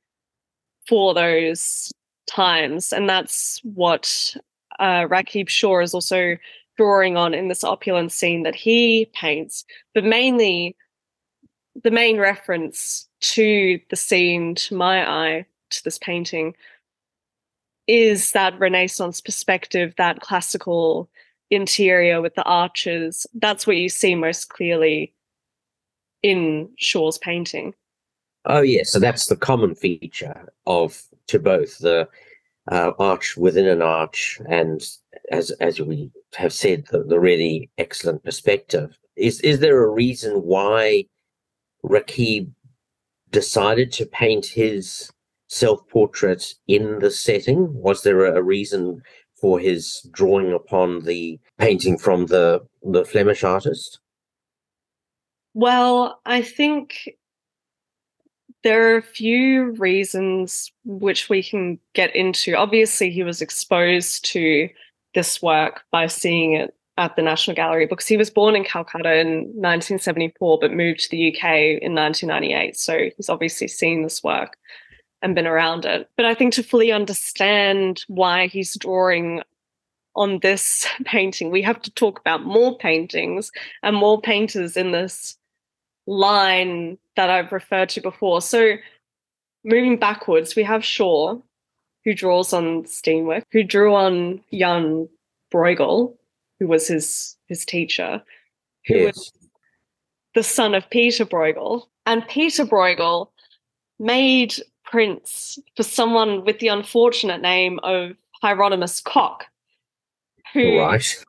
for 0.89 1.15
those 1.15 1.93
times. 2.29 2.93
And 2.93 3.09
that's 3.09 3.61
what 3.65 4.37
uh, 4.79 5.07
Raqib 5.09 5.49
Shaw 5.49 5.81
is 5.81 5.95
also 5.95 6.37
drawing 6.77 7.17
on 7.17 7.35
in 7.35 7.49
this 7.49 7.65
opulent 7.65 8.13
scene 8.13 8.43
that 8.43 8.55
he 8.55 9.11
paints, 9.15 9.65
but 9.95 10.05
mainly 10.05 10.77
the 11.83 11.91
main 11.91 12.19
reference 12.19 13.09
to 13.21 13.81
the 13.91 13.97
scene, 13.97 14.55
to 14.55 14.75
my 14.75 15.09
eye, 15.09 15.47
to 15.71 15.85
this 15.85 15.99
painting, 15.99 16.55
is 17.87 18.33
that 18.33 18.59
Renaissance 18.59 19.21
perspective, 19.21 19.95
that 19.97 20.21
classical 20.21 21.09
interior 21.51 22.21
with 22.21 22.35
the 22.35 22.43
arches. 22.45 23.27
That's 23.35 23.67
what 23.67 23.77
you 23.77 23.89
see 23.89 24.15
most 24.15 24.49
clearly 24.49 25.15
in 26.23 26.69
Shaw's 26.79 27.19
painting. 27.19 27.75
Oh, 28.47 28.61
yes. 28.61 28.77
Yeah. 28.77 28.83
So 28.85 28.99
that's 28.99 29.27
the 29.27 29.37
common 29.37 29.75
feature 29.75 30.53
of 30.67 31.03
to 31.29 31.39
both 31.39 31.79
the 31.79 32.09
uh, 32.71 32.93
arch 32.99 33.37
within 33.37 33.67
an 33.69 33.83
arch 33.83 34.41
and 34.49 34.83
as 35.31 35.51
as 35.61 35.81
we 35.81 36.11
have 36.35 36.53
said 36.53 36.85
the, 36.91 37.03
the 37.05 37.19
really 37.19 37.71
excellent 37.79 38.25
perspective. 38.25 38.99
Is 39.17 39.41
is 39.41 39.61
there 39.61 39.83
a 39.83 39.91
reason 39.91 40.43
why 40.43 41.05
Raqib 41.85 42.51
decided 43.31 43.93
to 43.93 44.07
paint 44.07 44.47
his 44.47 45.11
self-portrait 45.49 46.55
in 46.67 46.99
the 46.99 47.11
setting? 47.11 47.73
Was 47.73 48.03
there 48.03 48.25
a 48.27 48.43
reason 48.43 49.03
for 49.41 49.59
his 49.59 50.07
drawing 50.13 50.53
upon 50.53 51.05
the 51.05 51.39
painting 51.59 51.99
from 51.99 52.27
the 52.27 52.67
the 52.83 53.05
Flemish 53.05 53.45
artist? 53.45 54.01
Well 55.55 56.21
i 56.27 56.43
think 56.43 57.09
there 58.67 58.93
are 58.93 58.97
a 58.97 59.03
few 59.03 59.71
reasons 59.75 60.73
which 60.85 61.29
we 61.29 61.41
can 61.41 61.79
get 61.95 62.13
into. 62.17 62.55
Obviously, 62.55 63.11
he 63.11 63.23
was 63.23 63.41
exposed 63.41 64.25
to 64.25 64.69
this 65.15 65.41
work 65.41 65.83
by 65.93 66.09
seeing 66.09 66.55
it 66.55 66.75
at 66.99 67.15
the 67.15 67.23
National 67.23 67.55
Gallery 67.55 67.87
because 67.87 68.09
he 68.09 68.17
was 68.17 68.29
born 68.29 68.57
in 68.57 68.65
Calcutta 68.65 69.21
in 69.21 69.37
1974 69.55 70.59
but 70.61 70.73
moved 70.73 70.99
to 70.99 71.11
the 71.11 71.29
UK 71.29 71.81
in 71.81 71.95
1998. 71.95 72.77
So 72.77 73.09
he's 73.17 73.29
obviously 73.29 73.69
seen 73.69 74.03
this 74.03 74.25
work 74.25 74.57
and 75.23 75.37
been 75.37 75.47
around 75.47 75.85
it. 75.85 76.11
But 76.17 76.27
I 76.27 76.35
think 76.35 76.53
to 76.55 76.65
fully 76.65 76.91
understand 76.91 78.03
why 78.09 78.49
he's 78.49 78.75
drawing 78.75 79.43
on 80.17 80.41
this 80.41 80.89
painting, 81.05 81.53
we 81.53 81.63
have 81.63 81.81
to 81.83 81.91
talk 81.93 82.19
about 82.19 82.45
more 82.45 82.77
paintings 82.77 83.53
and 83.85 83.95
more 83.95 84.21
painters 84.21 84.77
in 84.77 84.91
this 84.91 85.37
line 86.09 86.99
that 87.17 87.31
I've 87.31 87.53
referred 87.53 87.89
to 87.91 88.01
before. 88.01 88.41
So 88.41 88.77
moving 89.65 89.99
backwards, 89.99 90.55
we 90.55 90.63
have 90.63 90.85
Shaw, 90.85 91.39
who 92.05 92.15
draws 92.15 92.53
on 92.53 92.85
Steenwyck, 92.85 93.43
who 93.51 93.65
drew 93.65 93.95
on 93.95 94.43
Jan 94.53 95.09
Bruegel, 95.53 96.17
who 96.59 96.69
was 96.69 96.89
his 96.89 97.37
his 97.49 97.65
teacher, 97.65 98.23
who 98.87 98.95
yes. 98.95 99.17
was 99.17 99.33
the 100.35 100.43
son 100.43 100.75
of 100.75 100.89
Peter 100.91 101.25
Bruegel. 101.25 101.87
And 102.07 102.27
Peter 102.29 102.65
Bruegel 102.65 103.31
made 103.99 104.55
prints 104.85 105.59
for 105.77 105.83
someone 105.83 106.45
with 106.45 106.61
the 106.61 106.69
unfortunate 106.69 107.41
name 107.41 107.81
of 107.83 108.13
Hieronymus 108.43 109.01
Cock, 109.01 109.47
who 110.53 110.79
right. 110.79 111.25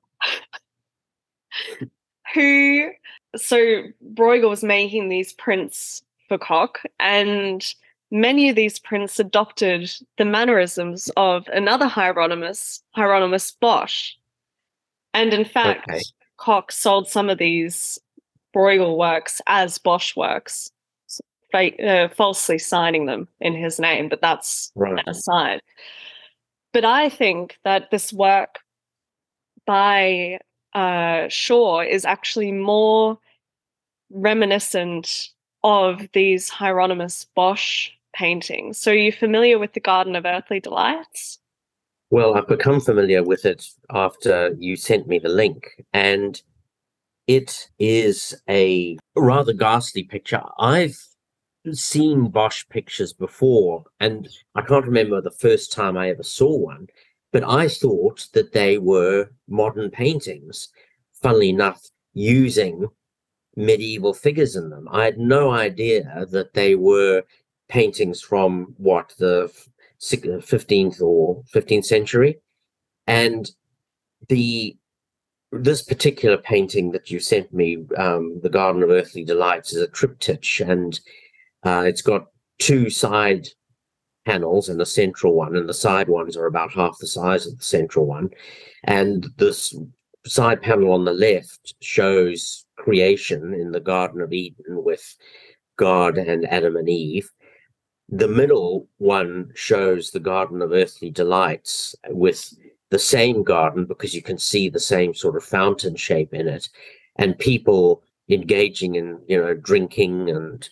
who 2.33 2.91
so 3.37 3.83
Bruegel 4.13 4.49
was 4.49 4.63
making 4.63 5.09
these 5.09 5.33
prints 5.33 6.03
for 6.27 6.37
Cock, 6.37 6.81
and 6.99 7.65
many 8.11 8.49
of 8.49 8.55
these 8.55 8.79
prints 8.79 9.19
adopted 9.19 9.91
the 10.17 10.25
mannerisms 10.25 11.09
of 11.17 11.47
another 11.47 11.87
Hieronymus, 11.87 12.83
Hieronymus 12.91 13.51
Bosch. 13.51 14.13
And 15.13 15.33
in 15.33 15.45
fact, 15.45 15.89
okay. 15.89 16.01
Cock 16.37 16.71
sold 16.71 17.09
some 17.09 17.29
of 17.29 17.37
these 17.37 17.99
Bruegel 18.55 18.97
works 18.97 19.41
as 19.47 19.77
Bosch 19.77 20.15
works, 20.15 20.71
uh, 21.53 22.07
falsely 22.09 22.57
signing 22.57 23.05
them 23.05 23.27
in 23.39 23.53
his 23.53 23.79
name, 23.79 24.09
but 24.09 24.21
that's 24.21 24.71
right. 24.75 25.03
aside. 25.07 25.61
But 26.73 26.85
I 26.85 27.09
think 27.09 27.57
that 27.63 27.89
this 27.91 28.13
work 28.13 28.59
by 29.65 30.39
uh, 30.73 31.27
Shaw 31.29 31.81
is 31.81 32.05
actually 32.05 32.51
more 32.51 33.17
reminiscent 34.09 35.29
of 35.63 36.07
these 36.13 36.49
Hieronymus 36.49 37.25
Bosch 37.35 37.89
paintings. 38.13 38.77
So, 38.77 38.91
are 38.91 38.95
you 38.95 39.11
familiar 39.11 39.59
with 39.59 39.73
the 39.73 39.79
Garden 39.79 40.15
of 40.15 40.25
Earthly 40.25 40.59
Delights? 40.59 41.39
Well, 42.09 42.35
I've 42.35 42.47
become 42.47 42.79
familiar 42.79 43.21
with 43.21 43.45
it 43.45 43.65
after 43.89 44.55
you 44.57 44.77
sent 44.77 45.07
me 45.07 45.19
the 45.19 45.29
link, 45.29 45.83
and 45.93 46.41
it 47.27 47.69
is 47.79 48.33
a 48.49 48.97
rather 49.15 49.51
ghastly 49.51 50.03
picture. 50.03 50.41
I've 50.57 50.97
seen 51.73 52.29
Bosch 52.29 52.63
pictures 52.69 53.11
before, 53.11 53.83
and 53.99 54.29
I 54.55 54.61
can't 54.61 54.85
remember 54.85 55.21
the 55.21 55.31
first 55.31 55.73
time 55.73 55.97
I 55.97 56.09
ever 56.09 56.23
saw 56.23 56.55
one, 56.57 56.87
but 57.33 57.43
I 57.43 57.67
thought 57.67 58.27
that 58.33 58.53
they 58.53 58.77
were 58.77 59.29
modern 59.49 59.91
paintings, 59.91 60.69
funnily 61.21 61.49
enough, 61.49 61.81
using 62.13 62.87
medieval 63.57 64.13
figures 64.13 64.55
in 64.55 64.69
them. 64.69 64.87
I 64.91 65.03
had 65.03 65.17
no 65.17 65.51
idea 65.51 66.25
that 66.29 66.53
they 66.53 66.75
were 66.75 67.23
paintings 67.67 68.21
from 68.21 68.75
what 68.77 69.13
the 69.17 69.51
15th 69.99 71.01
or 71.01 71.43
15th 71.53 71.85
century. 71.85 72.39
And 73.07 73.49
the 74.29 74.77
this 75.53 75.81
particular 75.81 76.37
painting 76.37 76.91
that 76.91 77.09
you 77.09 77.19
sent 77.19 77.53
me, 77.53 77.85
um, 77.97 78.39
the 78.43 78.49
Garden 78.49 78.83
of 78.83 78.89
Earthly 78.89 79.23
Delights, 79.23 79.73
is 79.73 79.81
a 79.81 79.87
triptych, 79.87 80.59
and 80.59 80.99
uh, 81.63 81.83
it's 81.87 82.01
got 82.01 82.25
two 82.59 82.89
side 82.89 83.47
panels 84.25 84.67
and 84.67 84.81
a 84.81 84.85
central 84.85 85.33
one, 85.33 85.55
and 85.55 85.67
the 85.67 85.73
side 85.73 86.09
ones 86.09 86.35
are 86.35 86.47
about 86.47 86.73
half 86.73 86.97
the 86.99 87.07
size 87.07 87.47
of 87.47 87.57
the 87.57 87.63
central 87.63 88.05
one. 88.05 88.29
And 88.83 89.25
this 89.37 89.73
side 90.25 90.61
panel 90.61 90.91
on 90.91 91.05
the 91.05 91.13
left 91.13 91.75
shows 91.79 92.66
creation 92.77 93.53
in 93.53 93.71
the 93.71 93.79
Garden 93.79 94.21
of 94.21 94.33
Eden 94.33 94.83
with 94.83 95.15
God 95.77 96.17
and 96.17 96.47
Adam 96.47 96.75
and 96.77 96.89
Eve. 96.89 97.29
The 98.09 98.27
middle 98.27 98.87
one 98.97 99.51
shows 99.53 100.11
the 100.11 100.19
Garden 100.19 100.61
of 100.61 100.71
Earthly 100.71 101.09
Delights 101.09 101.95
with 102.09 102.53
the 102.89 102.99
same 102.99 103.43
garden 103.43 103.85
because 103.85 104.15
you 104.15 104.21
can 104.21 104.37
see 104.37 104.69
the 104.69 104.79
same 104.79 105.13
sort 105.13 105.35
of 105.35 105.43
fountain 105.43 105.95
shape 105.95 106.33
in 106.33 106.47
it 106.47 106.69
and 107.17 107.37
people 107.37 108.03
engaging 108.29 108.95
in, 108.95 109.19
you 109.27 109.37
know, 109.37 109.53
drinking 109.53 110.29
and 110.29 110.69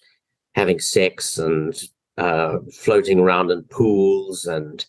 having 0.53 0.79
sex 0.79 1.37
and 1.37 1.83
uh, 2.17 2.59
floating 2.73 3.19
around 3.19 3.51
in 3.51 3.63
pools 3.63 4.45
and 4.45 4.85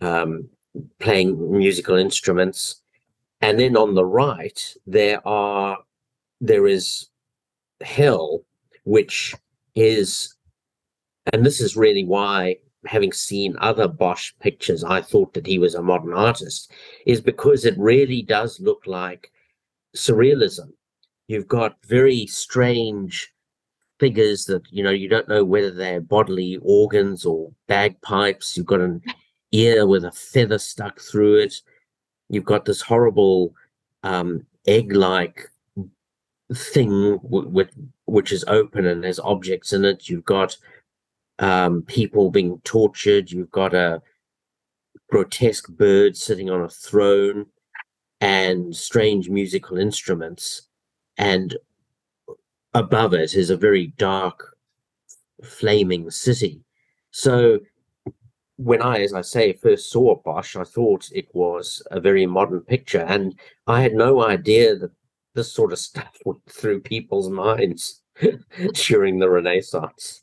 um, 0.00 0.48
playing 1.00 1.50
musical 1.50 1.96
instruments. 1.96 2.82
And 3.40 3.58
then 3.58 3.76
on 3.76 3.94
the 3.94 4.04
right, 4.04 4.74
there 4.86 5.26
are 5.26 5.78
there 6.40 6.66
is 6.66 7.08
hell, 7.82 8.44
which 8.84 9.34
is, 9.74 10.34
and 11.32 11.44
this 11.44 11.60
is 11.60 11.76
really 11.76 12.04
why, 12.04 12.56
having 12.86 13.12
seen 13.12 13.56
other 13.58 13.86
Bosch 13.86 14.32
pictures, 14.40 14.82
I 14.82 15.02
thought 15.02 15.34
that 15.34 15.46
he 15.46 15.58
was 15.58 15.74
a 15.74 15.82
modern 15.82 16.14
artist, 16.14 16.72
is 17.06 17.20
because 17.20 17.64
it 17.64 17.78
really 17.78 18.22
does 18.22 18.58
look 18.60 18.82
like 18.86 19.30
surrealism. 19.94 20.72
You've 21.28 21.48
got 21.48 21.76
very 21.86 22.26
strange 22.26 23.32
figures 23.98 24.46
that 24.46 24.62
you 24.70 24.82
know 24.82 24.90
you 24.90 25.08
don't 25.08 25.28
know 25.28 25.44
whether 25.44 25.70
they're 25.70 26.00
bodily 26.00 26.58
organs 26.62 27.24
or 27.26 27.52
bagpipes. 27.68 28.56
You've 28.56 28.66
got 28.66 28.80
an 28.80 29.02
ear 29.52 29.86
with 29.86 30.04
a 30.04 30.10
feather 30.10 30.58
stuck 30.58 31.00
through 31.00 31.36
it. 31.36 31.54
You've 32.28 32.44
got 32.44 32.64
this 32.64 32.80
horrible 32.80 33.54
um, 34.02 34.46
egg-like 34.66 35.50
thing 36.54 37.18
with 37.22 37.70
which 38.06 38.32
is 38.32 38.44
open 38.48 38.86
and 38.86 39.04
there's 39.04 39.20
objects 39.20 39.72
in 39.72 39.84
it. 39.84 40.08
You've 40.08 40.24
got 40.24 40.56
um, 41.38 41.82
people 41.82 42.30
being 42.30 42.60
tortured. 42.64 43.30
You've 43.30 43.50
got 43.50 43.74
a 43.74 44.02
grotesque 45.10 45.68
bird 45.68 46.16
sitting 46.16 46.50
on 46.50 46.62
a 46.62 46.68
throne 46.68 47.46
and 48.20 48.74
strange 48.74 49.28
musical 49.28 49.78
instruments. 49.78 50.62
And 51.16 51.56
above 52.74 53.14
it 53.14 53.34
is 53.34 53.50
a 53.50 53.56
very 53.56 53.88
dark, 53.98 54.56
flaming 55.42 56.10
city. 56.10 56.62
So 57.10 57.60
when 58.56 58.82
I, 58.82 59.00
as 59.00 59.14
I 59.14 59.22
say, 59.22 59.52
first 59.54 59.90
saw 59.90 60.16
Bosch, 60.16 60.54
I 60.54 60.64
thought 60.64 61.08
it 61.12 61.28
was 61.32 61.82
a 61.90 62.00
very 62.00 62.26
modern 62.26 62.60
picture. 62.60 63.00
And 63.00 63.38
I 63.66 63.80
had 63.80 63.94
no 63.94 64.22
idea 64.22 64.76
that 64.76 64.90
this 65.34 65.52
sort 65.52 65.72
of 65.72 65.78
stuff 65.78 66.16
went 66.24 66.44
through 66.48 66.80
people's 66.80 67.30
minds 67.30 68.02
during 68.74 69.18
the 69.18 69.30
Renaissance. 69.30 70.22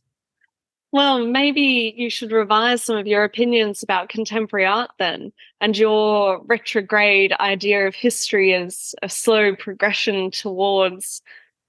Well, 0.93 1.25
maybe 1.25 1.93
you 1.97 2.09
should 2.09 2.31
revise 2.31 2.81
some 2.81 2.95
of 2.95 3.07
your 3.07 3.25
opinions 3.25 3.83
about 3.83 4.07
contemporary 4.07 4.65
art 4.65 4.89
then, 4.99 5.33
and 5.59 5.77
your 5.77 6.41
retrograde 6.45 7.33
idea 7.41 7.85
of 7.87 7.93
history 7.93 8.53
as 8.53 8.95
a 9.03 9.09
slow 9.09 9.53
progression 9.55 10.31
towards 10.31 11.21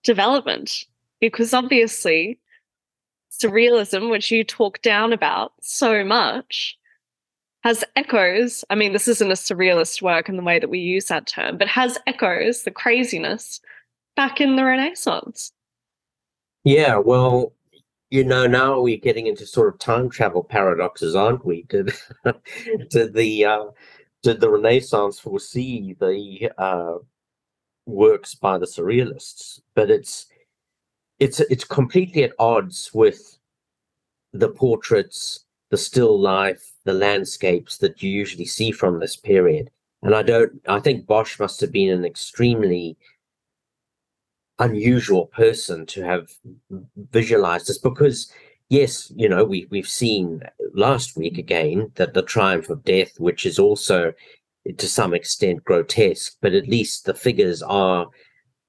development. 0.04 0.84
Because 1.20 1.52
obviously, 1.52 2.38
surrealism, 3.30 4.08
which 4.08 4.30
you 4.30 4.44
talk 4.44 4.80
down 4.82 5.12
about 5.12 5.52
so 5.60 6.04
much, 6.04 6.78
has 7.68 7.84
echoes. 7.96 8.64
I 8.70 8.74
mean, 8.74 8.94
this 8.94 9.06
isn't 9.08 9.30
a 9.30 9.34
surrealist 9.34 10.00
work 10.00 10.30
in 10.30 10.38
the 10.38 10.42
way 10.42 10.58
that 10.58 10.70
we 10.70 10.78
use 10.78 11.04
that 11.06 11.26
term, 11.26 11.58
but 11.58 11.68
has 11.68 11.98
echoes, 12.06 12.62
the 12.62 12.70
craziness, 12.70 13.60
back 14.16 14.40
in 14.40 14.56
the 14.56 14.64
Renaissance. 14.64 15.52
Yeah, 16.64 16.96
well, 16.96 17.52
you 18.08 18.24
know, 18.24 18.46
now 18.46 18.80
we're 18.80 18.96
getting 18.96 19.26
into 19.26 19.44
sort 19.44 19.68
of 19.68 19.78
time 19.78 20.08
travel 20.08 20.42
paradoxes, 20.42 21.14
aren't 21.14 21.44
we? 21.44 21.64
Did 21.64 21.92
did 22.88 23.12
the 23.20 23.44
uh, 23.44 23.64
did 24.22 24.40
the 24.40 24.48
Renaissance 24.48 25.18
foresee 25.18 25.94
the 26.00 26.50
uh, 26.56 26.94
works 27.84 28.34
by 28.34 28.56
the 28.56 28.64
Surrealists? 28.64 29.60
But 29.74 29.90
it's 29.90 30.26
it's 31.18 31.40
it's 31.40 31.64
completely 31.64 32.24
at 32.24 32.32
odds 32.38 32.92
with 32.94 33.38
the 34.32 34.48
portraits, 34.48 35.44
the 35.68 35.76
still 35.76 36.18
life, 36.18 36.72
the 36.88 36.94
landscapes 36.94 37.76
that 37.78 38.02
you 38.02 38.10
usually 38.10 38.46
see 38.46 38.72
from 38.72 38.98
this 38.98 39.14
period. 39.14 39.70
And 40.02 40.14
I 40.14 40.22
don't. 40.22 40.52
I 40.66 40.80
think 40.80 41.06
Bosch 41.06 41.38
must 41.38 41.60
have 41.60 41.70
been 41.70 41.90
an 41.90 42.04
extremely 42.04 42.96
unusual 44.58 45.26
person 45.26 45.86
to 45.86 46.02
have 46.02 46.30
visualized 47.12 47.68
this 47.68 47.78
because 47.78 48.32
yes 48.70 49.12
you 49.14 49.28
know 49.28 49.44
we 49.44 49.68
we've 49.70 49.88
seen 49.88 50.42
last 50.74 51.16
week 51.16 51.38
again 51.38 51.92
that 51.94 52.12
the 52.12 52.22
triumph 52.22 52.68
of 52.68 52.82
death 52.82 53.12
which 53.20 53.46
is 53.46 53.56
also 53.58 54.12
to 54.76 54.88
some 54.88 55.14
extent 55.14 55.62
grotesque 55.62 56.36
but 56.40 56.54
at 56.54 56.66
least 56.66 57.04
the 57.04 57.14
figures 57.14 57.62
are 57.62 58.08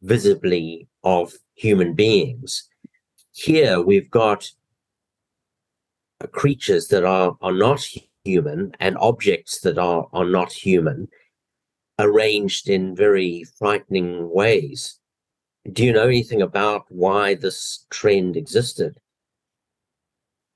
visibly 0.03 0.87
of 1.03 1.33
human 1.55 1.95
beings 1.95 2.69
here 3.31 3.81
we've 3.81 4.11
got 4.11 4.47
creatures 6.31 6.87
that 6.89 7.03
are 7.03 7.35
are 7.41 7.51
not 7.53 7.83
human 8.23 8.73
and 8.79 8.97
objects 8.97 9.61
that 9.61 9.77
are 9.77 10.07
are 10.13 10.25
not 10.25 10.51
human 10.51 11.07
arranged 11.99 12.69
in 12.69 12.95
very 12.95 13.43
frightening 13.57 14.29
ways 14.31 14.99
do 15.71 15.85
you 15.85 15.93
know 15.93 16.07
anything 16.07 16.41
about 16.41 16.85
why 16.89 17.35
this 17.35 17.85
trend 17.89 18.37
existed? 18.37 18.99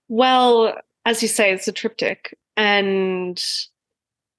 Well, 0.08 0.76
as 1.06 1.22
you 1.22 1.28
say, 1.28 1.52
it's 1.52 1.68
a 1.68 1.72
triptych, 1.72 2.38
and 2.56 3.44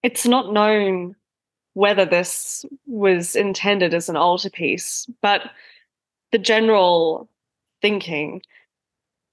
it's 0.03 0.27
not 0.27 0.53
known 0.53 1.17
whether 1.75 2.05
this 2.05 2.65
was 2.87 3.35
intended 3.35 3.95
as 3.95 4.09
an 4.09 4.17
altarpiece, 4.17 5.07
but 5.21 5.51
the 6.33 6.39
general 6.39 7.29
thinking 7.83 8.43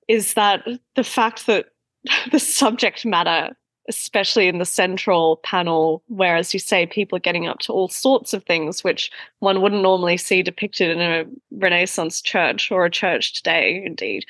is 0.08 0.34
that 0.34 0.68
the 0.96 1.04
fact 1.04 1.46
that 1.46 1.68
the 2.32 2.40
subject 2.40 3.06
matter 3.06 3.56
especially 3.88 4.48
in 4.48 4.60
the 4.60 4.66
central 4.66 5.38
panel, 5.38 6.04
where, 6.08 6.36
as 6.36 6.54
you 6.54 6.60
say, 6.60 6.86
people 6.86 7.16
are 7.16 7.22
getting 7.22 7.48
up 7.48 7.60
to 7.60 7.74
all 7.74 7.90
sorts 7.90 8.34
of 8.34 8.44
things 8.44 8.84
which 8.84 9.12
one 9.40 9.62
wouldn't 9.62 9.82
normally 9.82 10.18
see 10.18 10.44
depicted 10.44 10.90
in 10.90 11.02
a 11.02 11.26
Renaissance 11.52 12.22
church 12.22 12.72
or 12.72 12.86
a 12.86 12.92
church 12.92 13.34
today, 13.34 13.82
indeed, 13.86 14.26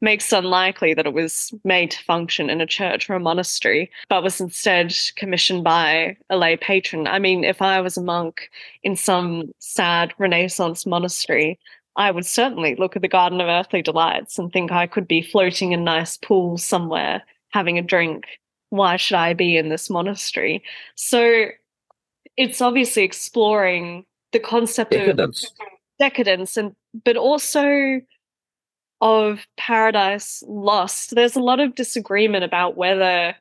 makes 0.00 0.32
unlikely 0.32 0.94
that 0.94 1.06
it 1.06 1.12
was 1.12 1.52
made 1.64 1.90
to 1.90 2.04
function 2.04 2.48
in 2.48 2.60
a 2.60 2.66
church 2.66 3.10
or 3.10 3.14
a 3.14 3.20
monastery, 3.20 3.90
but 4.08 4.22
was 4.22 4.40
instead 4.40 4.94
commissioned 5.16 5.64
by 5.64 6.16
a 6.30 6.36
lay 6.36 6.56
patron. 6.56 7.06
I 7.06 7.18
mean, 7.18 7.44
if 7.44 7.60
I 7.60 7.80
was 7.80 7.96
a 7.96 8.02
monk 8.02 8.50
in 8.82 8.96
some 8.96 9.50
sad 9.58 10.14
Renaissance 10.18 10.86
monastery, 10.86 11.58
I 11.96 12.10
would 12.10 12.24
certainly 12.24 12.74
look 12.76 12.96
at 12.96 13.02
the 13.02 13.08
Garden 13.08 13.40
of 13.40 13.48
Earthly 13.48 13.82
Delights 13.82 14.38
and 14.38 14.50
think 14.50 14.72
I 14.72 14.86
could 14.86 15.06
be 15.06 15.22
floating 15.22 15.72
in 15.72 15.84
nice 15.84 16.16
pools 16.16 16.64
somewhere 16.64 17.22
having 17.52 17.78
a 17.78 17.82
drink 17.82 18.24
why 18.72 18.96
should 18.96 19.18
I 19.18 19.34
be 19.34 19.58
in 19.58 19.68
this 19.68 19.90
monastery? 19.90 20.64
So 20.94 21.48
it's 22.38 22.62
obviously 22.62 23.02
exploring 23.02 24.06
the 24.32 24.38
concept 24.38 24.92
decadence. 24.92 25.44
of 25.44 25.50
decadence 25.98 26.56
and 26.56 26.74
but 27.04 27.18
also 27.18 28.00
of 29.02 29.46
paradise 29.58 30.42
lost. 30.46 31.14
There's 31.14 31.36
a 31.36 31.42
lot 31.42 31.60
of 31.60 31.74
disagreement 31.74 32.44
about 32.44 32.78
whether 32.78 33.36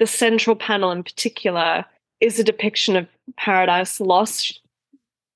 the 0.00 0.08
central 0.08 0.56
panel 0.56 0.90
in 0.90 1.04
particular 1.04 1.84
is 2.20 2.40
a 2.40 2.44
depiction 2.44 2.96
of 2.96 3.06
paradise 3.36 4.00
lost. 4.00 4.60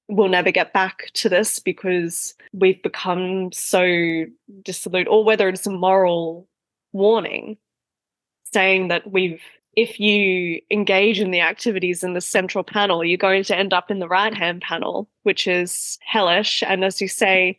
We'll 0.08 0.28
never 0.28 0.50
get 0.50 0.72
back 0.72 1.10
to 1.14 1.28
this 1.28 1.60
because 1.60 2.34
we've 2.52 2.82
become 2.82 3.52
so 3.52 4.24
dissolute, 4.62 5.06
or 5.06 5.22
whether 5.22 5.48
it's 5.48 5.66
a 5.66 5.70
moral 5.70 6.48
warning 6.92 7.56
saying 8.52 8.88
that 8.88 9.10
we've 9.10 9.42
if 9.76 10.00
you 10.00 10.60
engage 10.72 11.20
in 11.20 11.30
the 11.30 11.40
activities 11.40 12.02
in 12.02 12.14
the 12.14 12.20
central 12.20 12.64
panel, 12.64 13.04
you're 13.04 13.16
going 13.16 13.44
to 13.44 13.56
end 13.56 13.72
up 13.72 13.92
in 13.92 14.00
the 14.00 14.08
right 14.08 14.34
hand 14.34 14.60
panel, 14.60 15.08
which 15.22 15.46
is 15.46 15.98
hellish. 16.04 16.64
And 16.66 16.84
as 16.84 17.00
you 17.00 17.06
say, 17.06 17.56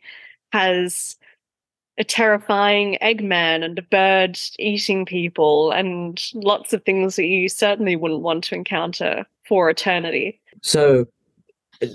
has 0.52 1.16
a 1.96 2.04
terrifying 2.04 2.98
Eggman 3.00 3.64
and 3.64 3.78
a 3.78 3.82
bird 3.82 4.38
eating 4.58 5.06
people 5.06 5.70
and 5.70 6.22
lots 6.34 6.74
of 6.74 6.84
things 6.84 7.16
that 7.16 7.24
you 7.24 7.48
certainly 7.48 7.96
wouldn't 7.96 8.20
want 8.20 8.44
to 8.44 8.54
encounter 8.54 9.24
for 9.48 9.70
eternity. 9.70 10.40
So, 10.60 11.06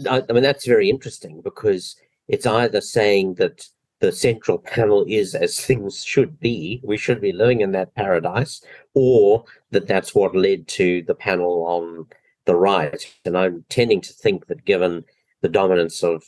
I, 0.10 0.24
I 0.28 0.34
mean, 0.34 0.42
that's 0.42 0.66
very 0.66 0.90
interesting 0.90 1.42
because 1.42 1.96
it's 2.28 2.48
either 2.48 2.82
saying 2.82 3.36
that 3.36 3.68
the 4.00 4.12
central 4.12 4.58
panel 4.58 5.06
is 5.08 5.36
as 5.36 5.60
things 5.60 6.04
should 6.04 6.40
be, 6.40 6.82
we 6.84 6.98
should 6.98 7.22
be 7.22 7.32
living 7.32 7.62
in 7.62 7.72
that 7.72 7.96
paradise, 7.96 8.62
or 8.94 9.46
that 9.72 9.88
that's 9.88 10.14
what 10.14 10.36
led 10.36 10.68
to 10.68 11.02
the 11.04 11.16
panel 11.16 11.66
on 11.68 12.06
the 12.46 12.56
right. 12.56 13.14
And 13.24 13.38
I'm 13.38 13.66
tending 13.70 14.02
to 14.02 14.14
think 14.14 14.48
that 14.48 14.66
given 14.66 15.06
the 15.42 15.50
dominance 15.50 16.04
of 16.04 16.24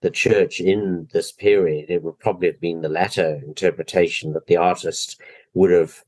the 0.00 0.10
church 0.10 0.60
in 0.60 1.08
this 1.12 1.30
period, 1.30 1.90
it 1.90 2.02
would 2.02 2.18
probably 2.18 2.48
have 2.48 2.60
been 2.60 2.80
the 2.80 2.88
latter 2.88 3.40
interpretation 3.44 4.32
that 4.32 4.46
the 4.46 4.56
artist 4.56 5.20
would 5.54 5.70
have 5.70 6.02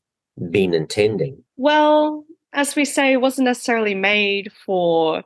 been 0.50 0.72
intending. 0.72 1.44
Well, 1.56 2.24
as 2.54 2.74
we 2.74 2.84
say, 2.84 3.12
it 3.12 3.20
wasn't 3.20 3.46
necessarily 3.46 3.94
made 3.94 4.50
for 4.64 5.22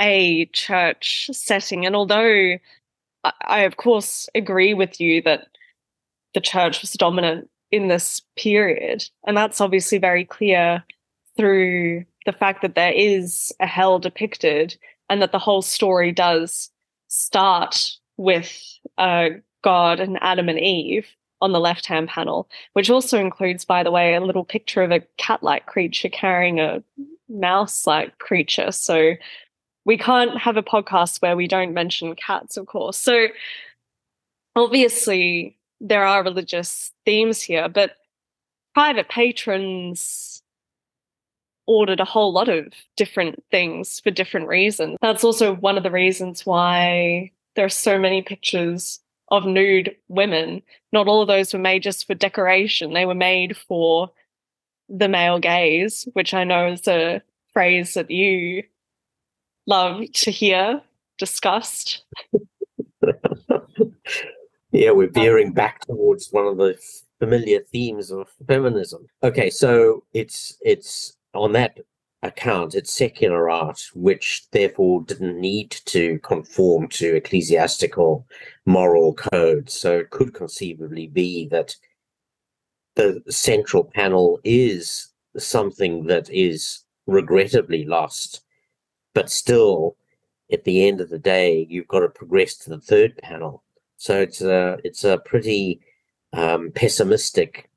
a 0.00 0.46
church 0.46 1.30
setting. 1.32 1.84
And 1.84 1.96
although 1.96 2.58
I, 3.42 3.60
of 3.60 3.76
course, 3.76 4.28
agree 4.34 4.74
with 4.74 5.00
you 5.00 5.22
that 5.22 5.48
the 6.34 6.40
church 6.40 6.80
was 6.80 6.92
dominant 6.92 7.48
in 7.70 7.88
this 7.88 8.22
period. 8.36 9.04
And 9.26 9.36
that's 9.36 9.60
obviously 9.60 9.98
very 9.98 10.24
clear 10.24 10.84
through 11.36 12.04
the 12.24 12.32
fact 12.32 12.62
that 12.62 12.74
there 12.74 12.92
is 12.92 13.52
a 13.60 13.66
hell 13.66 13.98
depicted 13.98 14.76
and 15.08 15.22
that 15.22 15.32
the 15.32 15.38
whole 15.38 15.62
story 15.62 16.12
does 16.12 16.70
start 17.08 17.92
with 18.16 18.62
uh, 18.98 19.28
God 19.62 20.00
and 20.00 20.18
Adam 20.20 20.48
and 20.48 20.58
Eve 20.58 21.06
on 21.40 21.52
the 21.52 21.60
left 21.60 21.86
hand 21.86 22.08
panel, 22.08 22.48
which 22.72 22.90
also 22.90 23.18
includes, 23.18 23.64
by 23.64 23.82
the 23.82 23.90
way, 23.90 24.14
a 24.14 24.20
little 24.20 24.44
picture 24.44 24.82
of 24.82 24.90
a 24.90 25.02
cat 25.18 25.42
like 25.42 25.66
creature 25.66 26.08
carrying 26.08 26.60
a 26.60 26.82
mouse 27.28 27.86
like 27.86 28.18
creature. 28.18 28.72
So 28.72 29.12
we 29.86 29.96
can't 29.96 30.36
have 30.36 30.56
a 30.56 30.62
podcast 30.62 31.22
where 31.22 31.36
we 31.36 31.46
don't 31.46 31.72
mention 31.72 32.14
cats, 32.16 32.56
of 32.56 32.66
course. 32.66 32.98
So 32.98 33.28
obviously 34.56 35.56
there 35.80 36.04
are 36.04 36.24
religious 36.24 36.92
themes 37.04 37.40
here, 37.40 37.68
but 37.68 37.92
private 38.74 39.08
patrons 39.08 40.42
ordered 41.66 42.00
a 42.00 42.04
whole 42.04 42.32
lot 42.32 42.48
of 42.48 42.72
different 42.96 43.42
things 43.50 44.00
for 44.00 44.10
different 44.10 44.48
reasons. 44.48 44.98
That's 45.00 45.24
also 45.24 45.54
one 45.54 45.76
of 45.76 45.84
the 45.84 45.90
reasons 45.90 46.44
why 46.44 47.30
there 47.54 47.64
are 47.64 47.70
so 47.70 47.98
many 47.98 48.22
pictures 48.22 49.00
of 49.28 49.44
nude 49.44 49.94
women. 50.08 50.62
Not 50.92 51.06
all 51.06 51.22
of 51.22 51.28
those 51.28 51.52
were 51.52 51.60
made 51.60 51.84
just 51.84 52.06
for 52.06 52.14
decoration, 52.14 52.92
they 52.92 53.06
were 53.06 53.14
made 53.14 53.56
for 53.56 54.10
the 54.88 55.08
male 55.08 55.38
gaze, 55.38 56.08
which 56.12 56.34
I 56.34 56.44
know 56.44 56.72
is 56.72 56.86
a 56.88 57.22
phrase 57.52 57.94
that 57.94 58.10
you 58.10 58.64
love 59.66 60.02
to 60.12 60.30
hear 60.30 60.80
discussed. 61.18 62.04
yeah, 64.72 64.90
we're 64.90 65.08
um, 65.08 65.12
veering 65.12 65.52
back 65.52 65.80
towards 65.86 66.28
one 66.30 66.46
of 66.46 66.56
the 66.56 66.78
familiar 67.18 67.60
themes 67.60 68.10
of 68.10 68.28
feminism. 68.46 69.06
Okay, 69.22 69.50
so 69.50 70.04
it's 70.12 70.56
it's 70.62 71.16
on 71.34 71.52
that 71.52 71.78
account, 72.22 72.74
it's 72.74 72.92
secular 72.92 73.48
art, 73.48 73.82
which 73.94 74.46
therefore 74.50 75.02
didn't 75.02 75.40
need 75.40 75.70
to 75.70 76.18
conform 76.20 76.88
to 76.88 77.16
ecclesiastical 77.16 78.26
moral 78.64 79.14
codes. 79.14 79.74
So 79.74 79.98
it 79.98 80.10
could 80.10 80.34
conceivably 80.34 81.06
be 81.06 81.48
that 81.48 81.74
the 82.96 83.22
central 83.28 83.84
panel 83.84 84.40
is 84.44 85.08
something 85.36 86.06
that 86.06 86.30
is 86.30 86.84
regrettably 87.06 87.84
lost, 87.84 88.42
but 89.16 89.30
still, 89.30 89.96
at 90.52 90.64
the 90.64 90.86
end 90.86 91.00
of 91.00 91.08
the 91.08 91.18
day, 91.18 91.66
you've 91.70 91.88
got 91.88 92.00
to 92.00 92.08
progress 92.10 92.54
to 92.54 92.68
the 92.68 92.78
third 92.78 93.16
panel. 93.16 93.64
So 93.96 94.20
it's 94.20 94.42
a 94.42 94.76
it's 94.84 95.04
a 95.04 95.16
pretty 95.16 95.80
um, 96.34 96.70
pessimistic 96.74 97.70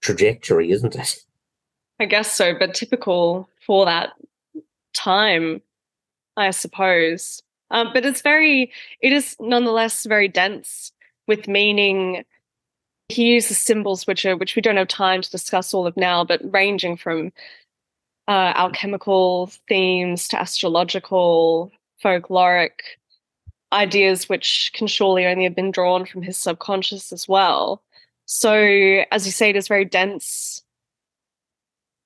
trajectory, 0.00 0.70
isn't 0.70 0.94
it? 0.94 1.24
I 1.98 2.04
guess 2.04 2.32
so, 2.32 2.56
but 2.56 2.74
typical 2.74 3.50
for 3.66 3.86
that 3.86 4.10
time, 4.94 5.62
I 6.36 6.52
suppose. 6.52 7.42
Um, 7.72 7.90
but 7.92 8.06
it's 8.06 8.22
very, 8.22 8.70
it 9.00 9.12
is 9.12 9.36
nonetheless 9.40 10.06
very 10.06 10.28
dense 10.28 10.92
with 11.26 11.48
meaning. 11.48 12.24
He 13.08 13.24
uses 13.24 13.58
symbols 13.58 14.06
which 14.06 14.24
are, 14.24 14.36
which 14.36 14.54
we 14.54 14.62
don't 14.62 14.76
have 14.76 14.86
time 14.86 15.22
to 15.22 15.30
discuss 15.30 15.74
all 15.74 15.88
of 15.88 15.96
now, 15.96 16.24
but 16.24 16.40
ranging 16.52 16.96
from 16.96 17.32
uh, 18.28 18.52
alchemical 18.54 19.50
themes 19.68 20.28
to 20.28 20.38
astrological, 20.38 21.72
folkloric 22.04 22.72
ideas, 23.72 24.28
which 24.28 24.70
can 24.74 24.86
surely 24.86 25.26
only 25.26 25.44
have 25.44 25.56
been 25.56 25.70
drawn 25.70 26.04
from 26.04 26.22
his 26.22 26.36
subconscious 26.36 27.10
as 27.12 27.26
well. 27.26 27.82
So, 28.26 28.52
as 29.10 29.24
you 29.24 29.32
say, 29.32 29.50
it 29.50 29.56
is 29.56 29.66
very 29.66 29.86
dense 29.86 30.62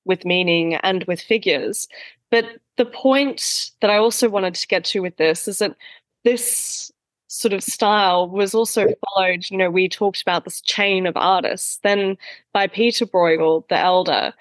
with 0.05 0.25
meaning 0.25 0.77
and 0.77 1.05
with 1.05 1.21
figures. 1.21 1.89
But 2.31 2.45
the 2.77 2.87
point 2.87 3.73
that 3.81 3.91
I 3.91 3.97
also 3.97 4.29
wanted 4.29 4.55
to 4.55 4.69
get 4.69 4.85
to 4.87 5.01
with 5.01 5.17
this 5.17 5.49
is 5.49 5.59
that 5.59 5.77
this 6.25 6.93
sort 7.27 7.53
of 7.53 7.63
style 7.65 8.29
was 8.29 8.55
also 8.55 8.87
followed, 9.15 9.51
you 9.51 9.57
know, 9.57 9.71
we 9.71 9.89
talked 9.89 10.23
about 10.23 10.45
this 10.45 10.61
chain 10.61 11.07
of 11.07 11.17
artists, 11.17 11.79
then 11.79 12.17
by 12.53 12.67
Peter 12.67 13.07
Bruegel, 13.07 13.67
the 13.69 13.79
elder, 13.79 14.33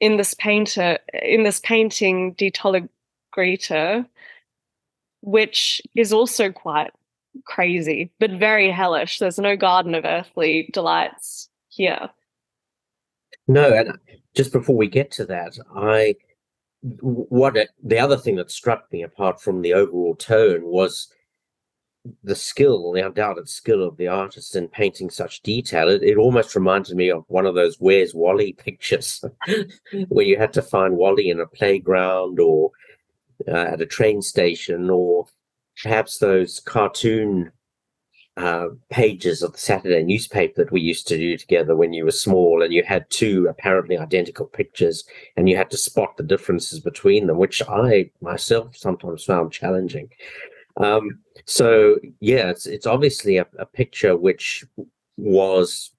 in 0.00 0.16
this 0.16 0.34
painter, 0.34 0.98
in 1.22 1.42
this 1.42 1.60
painting, 1.60 2.34
tolle 2.54 2.88
which 5.22 5.82
is 5.94 6.12
also 6.12 6.50
quite 6.52 6.92
crazy, 7.44 8.10
but 8.18 8.30
very 8.32 8.70
hellish. 8.70 9.18
There's 9.18 9.38
no 9.38 9.56
garden 9.56 9.94
of 9.94 10.04
earthly 10.04 10.70
delights 10.72 11.48
here. 11.68 12.10
No, 13.46 13.72
and 13.72 13.98
just 14.34 14.52
before 14.52 14.76
we 14.76 14.88
get 14.88 15.10
to 15.12 15.24
that, 15.26 15.58
I 15.74 16.14
what 17.00 17.56
it, 17.56 17.70
the 17.82 17.98
other 17.98 18.16
thing 18.16 18.36
that 18.36 18.50
struck 18.50 18.92
me 18.92 19.02
apart 19.02 19.40
from 19.40 19.62
the 19.62 19.74
overall 19.74 20.14
tone 20.14 20.64
was 20.64 21.12
the 22.22 22.34
skill, 22.34 22.92
the 22.92 23.06
undoubted 23.06 23.48
skill 23.48 23.82
of 23.82 23.96
the 23.96 24.08
artist 24.08 24.56
in 24.56 24.68
painting 24.68 25.10
such 25.10 25.42
detail. 25.42 25.88
It, 25.88 26.02
it 26.02 26.16
almost 26.16 26.54
reminded 26.54 26.96
me 26.96 27.10
of 27.10 27.24
one 27.28 27.46
of 27.46 27.54
those 27.54 27.76
Where's 27.78 28.14
Wally 28.14 28.52
pictures 28.58 29.24
where 30.08 30.24
you 30.24 30.38
had 30.38 30.52
to 30.54 30.62
find 30.62 30.96
Wally 30.96 31.30
in 31.30 31.40
a 31.40 31.46
playground 31.46 32.40
or 32.40 32.70
uh, 33.46 33.52
at 33.52 33.80
a 33.80 33.86
train 33.86 34.22
station 34.22 34.90
or 34.90 35.26
perhaps 35.82 36.18
those 36.18 36.60
cartoon 36.60 37.52
uh, 38.38 38.68
pages 38.88 39.42
of 39.42 39.52
the 39.52 39.58
Saturday 39.58 40.02
newspaper 40.04 40.62
that 40.62 40.72
we 40.72 40.80
used 40.80 41.08
to 41.08 41.16
do 41.16 41.36
together 41.36 41.74
when 41.74 41.92
you 41.92 42.04
were 42.04 42.12
small, 42.12 42.62
and 42.62 42.72
you 42.72 42.84
had 42.84 43.08
two 43.10 43.48
apparently 43.50 43.98
identical 43.98 44.46
pictures, 44.46 45.02
and 45.36 45.48
you 45.48 45.56
had 45.56 45.70
to 45.70 45.76
spot 45.76 46.16
the 46.16 46.22
differences 46.22 46.78
between 46.78 47.26
them, 47.26 47.36
which 47.36 47.60
I 47.68 48.10
myself 48.20 48.76
sometimes 48.76 49.24
found 49.24 49.50
challenging. 49.50 50.10
Um, 50.78 51.20
so 51.44 51.96
yeah, 52.20 52.50
it's 52.50 52.66
it's 52.66 52.86
obviously 52.86 53.36
a, 53.36 53.46
a 53.58 53.66
picture 53.66 54.16
which 54.16 54.64
was 55.16 55.90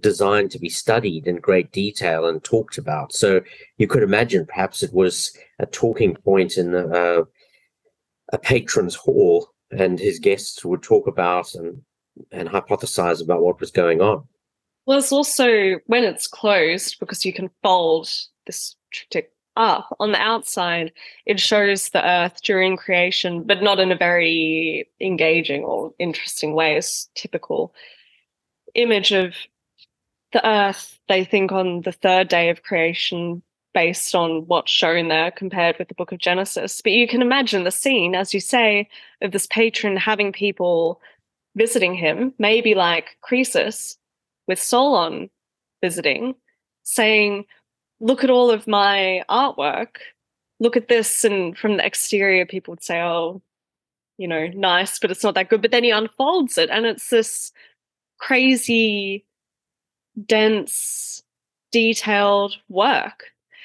designed 0.00 0.50
to 0.52 0.58
be 0.58 0.68
studied 0.68 1.26
in 1.26 1.36
great 1.36 1.72
detail 1.72 2.26
and 2.26 2.42
talked 2.42 2.78
about. 2.78 3.12
So 3.12 3.42
you 3.76 3.86
could 3.86 4.02
imagine 4.02 4.46
perhaps 4.46 4.82
it 4.82 4.92
was 4.92 5.36
a 5.58 5.66
talking 5.66 6.14
point 6.14 6.56
in 6.56 6.74
uh, 6.74 7.22
a 8.32 8.38
patron's 8.38 8.94
hall 8.94 9.48
and 9.70 9.98
his 9.98 10.18
guests 10.18 10.64
would 10.64 10.82
talk 10.82 11.06
about 11.06 11.54
and 11.54 11.82
and 12.30 12.48
hypothesize 12.48 13.22
about 13.22 13.42
what 13.42 13.60
was 13.60 13.72
going 13.72 14.00
on. 14.00 14.24
Well, 14.86 14.98
it's 14.98 15.12
also 15.12 15.80
when 15.86 16.04
it's 16.04 16.28
closed 16.28 16.98
because 17.00 17.24
you 17.24 17.32
can 17.32 17.50
fold 17.62 18.08
this 18.46 18.76
triptych 18.92 19.33
up 19.56 19.94
on 20.00 20.12
the 20.12 20.20
outside. 20.20 20.92
It 21.26 21.40
shows 21.40 21.88
the 21.88 22.06
Earth 22.06 22.42
during 22.42 22.76
creation, 22.76 23.42
but 23.44 23.62
not 23.62 23.80
in 23.80 23.92
a 23.92 23.96
very 23.96 24.88
engaging 25.00 25.62
or 25.62 25.92
interesting 25.98 26.54
way. 26.54 26.76
It's 26.76 27.08
typical 27.14 27.74
image 28.74 29.12
of 29.12 29.34
the 30.32 30.46
Earth. 30.46 30.98
They 31.08 31.24
think 31.24 31.52
on 31.52 31.82
the 31.82 31.92
third 31.92 32.28
day 32.28 32.50
of 32.50 32.62
creation 32.62 33.42
based 33.72 34.14
on 34.14 34.46
what's 34.46 34.70
shown 34.70 35.08
there 35.08 35.30
compared 35.32 35.76
with 35.78 35.88
the 35.88 35.94
book 35.94 36.12
of 36.12 36.18
Genesis. 36.18 36.80
But 36.80 36.92
you 36.92 37.08
can 37.08 37.22
imagine 37.22 37.64
the 37.64 37.70
scene, 37.70 38.14
as 38.14 38.32
you 38.32 38.40
say, 38.40 38.88
of 39.20 39.32
this 39.32 39.46
patron 39.46 39.96
having 39.96 40.32
people 40.32 41.00
visiting 41.56 41.94
him, 41.94 42.32
maybe 42.38 42.74
like 42.74 43.16
Croesus 43.20 43.96
with 44.46 44.60
Solon 44.60 45.28
visiting, 45.82 46.34
saying, 46.84 47.44
Look 48.00 48.24
at 48.24 48.30
all 48.30 48.50
of 48.50 48.66
my 48.66 49.22
artwork. 49.28 49.96
Look 50.60 50.76
at 50.76 50.88
this. 50.88 51.24
And 51.24 51.56
from 51.56 51.76
the 51.76 51.86
exterior, 51.86 52.46
people 52.46 52.72
would 52.72 52.82
say, 52.82 53.00
Oh, 53.00 53.42
you 54.18 54.28
know, 54.28 54.46
nice, 54.48 54.98
but 54.98 55.10
it's 55.10 55.24
not 55.24 55.34
that 55.34 55.48
good. 55.48 55.62
But 55.62 55.70
then 55.70 55.84
he 55.84 55.90
unfolds 55.90 56.56
it, 56.58 56.70
and 56.70 56.86
it's 56.86 57.10
this 57.10 57.52
crazy, 58.18 59.24
dense, 60.26 61.22
detailed 61.72 62.56
work 62.68 63.24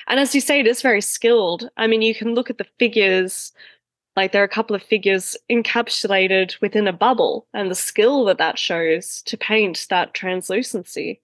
and 0.09 0.19
as 0.19 0.33
you 0.33 0.41
say, 0.41 0.59
it 0.59 0.67
is 0.67 0.81
very 0.81 1.01
skilled. 1.01 1.69
I 1.77 1.85
mean, 1.85 2.01
you 2.01 2.15
can 2.15 2.33
look 2.33 2.49
at 2.49 2.57
the 2.57 2.65
figures, 2.79 3.53
like 4.15 4.31
there 4.31 4.41
are 4.41 4.45
a 4.45 4.49
couple 4.49 4.75
of 4.75 4.81
figures 4.81 5.37
encapsulated 5.51 6.59
within 6.61 6.87
a 6.87 6.93
bubble, 6.93 7.45
and 7.53 7.69
the 7.69 7.75
skill 7.75 8.25
that 8.25 8.39
that 8.39 8.57
shows 8.57 9.21
to 9.23 9.37
paint 9.37 9.85
that 9.91 10.15
translucency. 10.15 11.21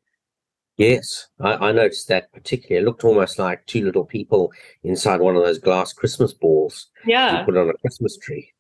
Yes, 0.78 1.28
I, 1.40 1.54
I 1.54 1.72
noticed 1.72 2.08
that 2.10 2.32
particularly. 2.34 2.84
It 2.84 2.86
looked 2.86 3.04
almost 3.04 3.40
like 3.40 3.66
two 3.66 3.86
little 3.86 4.06
people 4.06 4.52
inside 4.84 5.22
one 5.22 5.36
of 5.36 5.44
those 5.44 5.60
glass 5.60 5.94
Christmas 5.94 6.34
balls. 6.34 6.88
Yeah. 7.06 7.44
put 7.44 7.56
on 7.58 7.70
a 7.70 7.74
Christmas 7.78 8.18
tree. 8.18 8.52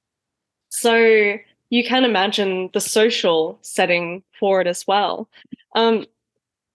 So 0.70 1.38
you 1.70 1.84
can 1.84 2.06
imagine 2.06 2.70
the 2.74 2.82
social 2.82 3.60
setting 3.62 4.24
for 4.40 4.62
it 4.62 4.68
as 4.68 4.86
well. 4.88 5.30
Um, 5.76 6.06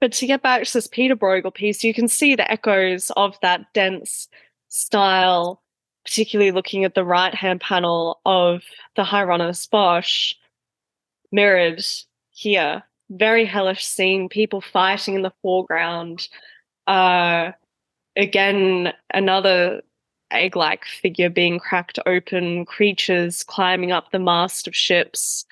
but 0.00 0.12
to 0.12 0.26
get 0.26 0.42
back 0.42 0.64
to 0.64 0.72
this 0.72 0.87
Peter 0.87 1.16
Bruegel 1.16 1.55
piece, 1.55 1.85
you 1.85 1.94
can 1.94 2.09
see 2.09 2.35
the 2.35 2.50
echoes 2.50 3.11
of 3.16 3.37
that 3.42 3.72
dense 3.72 4.29
style, 4.68 5.62
particularly 6.05 6.50
looking 6.50 6.85
at 6.85 6.94
the 6.94 7.05
right 7.05 7.35
hand 7.35 7.61
panel 7.61 8.20
of 8.24 8.62
the 8.96 9.05
Hieronymus 9.05 9.66
Bosch 9.66 10.35
mirrored 11.31 11.85
here. 12.31 12.83
Very 13.11 13.44
hellish 13.44 13.85
scene, 13.85 14.29
people 14.29 14.61
fighting 14.61 15.14
in 15.14 15.23
the 15.23 15.33
foreground. 15.42 16.29
Uh, 16.87 17.53
again, 18.16 18.92
another 19.12 19.83
egg 20.31 20.55
like 20.55 20.85
figure 20.85 21.29
being 21.29 21.59
cracked 21.59 21.99
open, 22.07 22.64
creatures 22.64 23.42
climbing 23.42 23.90
up 23.90 24.12
the 24.12 24.18
mast 24.18 24.68
of 24.68 24.77
ships 24.77 25.44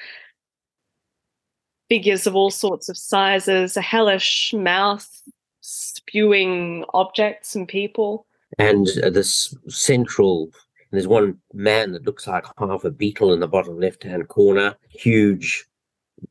figures 1.88 2.26
of 2.26 2.36
all 2.36 2.50
sorts 2.50 2.88
of 2.88 2.96
sizes, 2.96 3.76
a 3.76 3.82
hellish 3.82 4.52
mouth 4.54 5.22
spewing 5.60 6.84
objects 6.94 7.54
and 7.54 7.66
people. 7.66 8.26
And 8.58 8.88
uh, 9.02 9.10
this 9.10 9.54
central, 9.68 10.50
there's 10.90 11.06
one 11.06 11.38
man 11.52 11.92
that 11.92 12.04
looks 12.04 12.26
like 12.26 12.44
half 12.58 12.84
a 12.84 12.90
beetle 12.90 13.32
in 13.32 13.40
the 13.40 13.48
bottom 13.48 13.78
left 13.78 14.04
hand 14.04 14.28
corner, 14.28 14.74
huge 14.90 15.66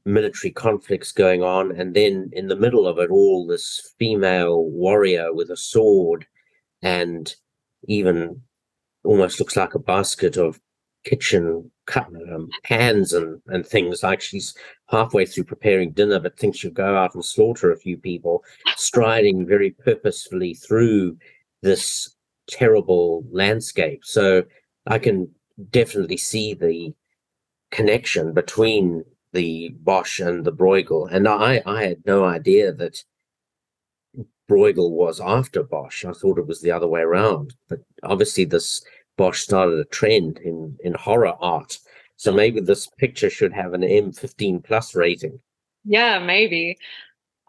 military 0.06 0.52
conflicts 0.52 1.12
going 1.12 1.44
on. 1.44 1.72
And 1.72 1.94
then 1.96 2.30
in 2.34 2.48
the 2.48 2.56
middle 2.56 2.88
of 2.88 3.00
it 3.00 3.10
all, 3.10 3.48
this 3.48 3.94
female 4.00 4.64
warrior 4.64 5.34
with 5.34 5.50
a 5.50 5.58
sword 5.58 6.26
and 6.82 7.34
even 7.88 8.42
almost 9.04 9.40
looks 9.40 9.56
like 9.56 9.74
a 9.74 9.80
basket 9.80 10.38
of 10.38 10.60
kitchen 11.04 11.72
um, 11.96 12.50
pans 12.64 13.14
and, 13.14 13.42
and 13.48 13.66
things 13.66 14.04
like 14.04 14.20
she's 14.20 14.54
halfway 14.90 15.26
through 15.26 15.46
preparing 15.46 15.92
dinner 15.92 16.20
but 16.20 16.38
thinks 16.38 16.58
she'll 16.58 16.72
go 16.72 16.98
out 16.98 17.16
and 17.16 17.24
slaughter 17.24 17.72
a 17.72 17.78
few 17.78 17.96
people 17.98 18.44
striding 18.76 19.46
very 19.46 19.72
purposefully 19.72 20.54
through 20.54 21.16
this 21.62 22.14
terrible 22.50 23.24
landscape 23.32 24.02
so 24.04 24.44
i 24.88 25.00
can 25.00 25.30
definitely 25.70 26.18
see 26.18 26.54
the 26.54 26.94
connection 27.72 28.34
between 28.34 29.04
the 29.34 29.70
bosch 29.82 30.20
and 30.20 30.46
the 30.46 30.52
bruegel 30.52 31.08
and 31.12 31.28
i 31.28 31.62
i 31.66 31.84
had 31.84 32.06
no 32.06 32.24
idea 32.24 32.72
that 32.72 33.04
bruegel 34.50 34.92
was 34.92 35.20
after 35.20 35.64
bosch 35.64 36.06
i 36.06 36.12
thought 36.12 36.38
it 36.38 36.48
was 36.48 36.62
the 36.62 36.72
other 36.72 36.88
way 36.88 37.02
around 37.02 37.54
but 37.68 37.80
obviously 38.04 38.46
this 38.46 38.84
Bosch 39.18 39.42
started 39.42 39.80
a 39.80 39.86
trend 39.86 40.38
in, 40.40 40.78
in 40.84 40.94
horror 40.94 41.34
art. 41.42 41.80
So 42.16 42.32
maybe 42.32 42.62
this 42.62 42.88
picture 42.98 43.30
should 43.30 43.54
have 43.54 43.74
an 43.74 43.82
M15 43.82 44.64
plus 44.64 44.96
rating. 44.96 45.40
Yeah, 45.84 46.20
maybe. 46.20 46.78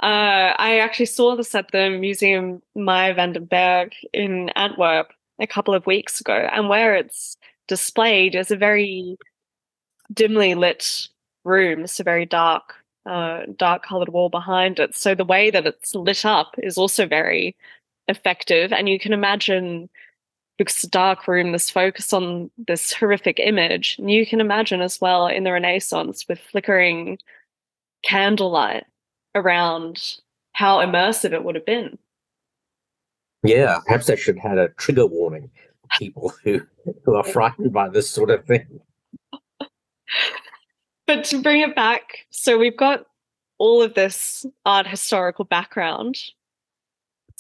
Uh, 0.03 0.55
I 0.59 0.79
actually 0.79 1.07
saw 1.07 1.37
this 1.37 1.55
at 1.55 1.71
the 1.73 1.91
Museum 1.91 2.63
Mayer 2.75 3.15
van 3.15 3.33
den 3.33 3.47
Bergh 3.47 3.93
in 4.13 4.49
Antwerp 4.51 5.13
a 5.39 5.47
couple 5.47 5.75
of 5.75 5.87
weeks 5.87 6.21
ago, 6.21 6.49
and 6.53 6.69
where 6.69 6.95
it's 6.95 7.37
displayed 7.67 8.35
is 8.35 8.51
a 8.51 8.57
very 8.57 9.17
dimly 10.13 10.55
lit 10.55 11.09
room, 11.45 11.85
it's 11.85 12.01
a 12.01 12.05
very 12.05 12.27
dark, 12.27 12.75
uh, 13.07 13.43
dark 13.57 13.85
colored 13.85 14.11
wall 14.11 14.29
behind 14.29 14.79
it. 14.79 14.97
So 14.97 15.15
the 15.15 15.25
way 15.25 15.51
that 15.51 15.67
it's 15.67 15.95
lit 15.95 16.25
up 16.25 16.55
is 16.59 16.79
also 16.79 17.07
very 17.07 17.57
effective, 18.09 18.73
and 18.73 18.89
you 18.89 18.99
can 18.99 19.13
imagine 19.13 19.89
because 20.59 20.75
it's 20.75 20.85
a 20.85 20.91
dark 20.91 21.29
room, 21.29 21.53
this 21.53 21.71
focus 21.71 22.13
on 22.13 22.51
this 22.67 22.93
horrific 22.93 23.39
image. 23.39 23.97
And 23.99 24.11
you 24.11 24.27
can 24.27 24.41
imagine 24.41 24.81
as 24.81 25.01
well 25.01 25.29
in 25.29 25.45
the 25.45 25.53
Renaissance 25.53 26.27
with 26.29 26.41
flickering 26.41 27.19
candlelight 28.05 28.85
around 29.35 30.17
how 30.53 30.79
immersive 30.79 31.33
it 31.33 31.45
would 31.45 31.55
have 31.55 31.65
been. 31.65 31.97
Yeah, 33.45 33.79
perhaps 33.87 34.11
I 34.11 34.17
should 34.17 34.39
have 34.39 34.51
had 34.51 34.59
a 34.59 34.69
trigger 34.71 35.07
warning 35.07 35.51
people 35.97 36.35
who, 36.43 36.61
who 37.05 37.15
are 37.15 37.25
frightened 37.33 37.73
by 37.73 37.89
this 37.89 38.11
sort 38.11 38.31
of 38.31 38.45
thing. 38.45 38.81
but 41.09 41.25
to 41.25 41.43
bring 41.43 41.63
it 41.63 41.75
back, 41.75 42.27
so 42.31 42.57
we've 42.57 42.77
got 42.77 43.07
all 43.59 43.83
of 43.83 43.95
this 43.95 44.47
art 44.65 44.87
historical 44.87 45.45
background 45.45 46.17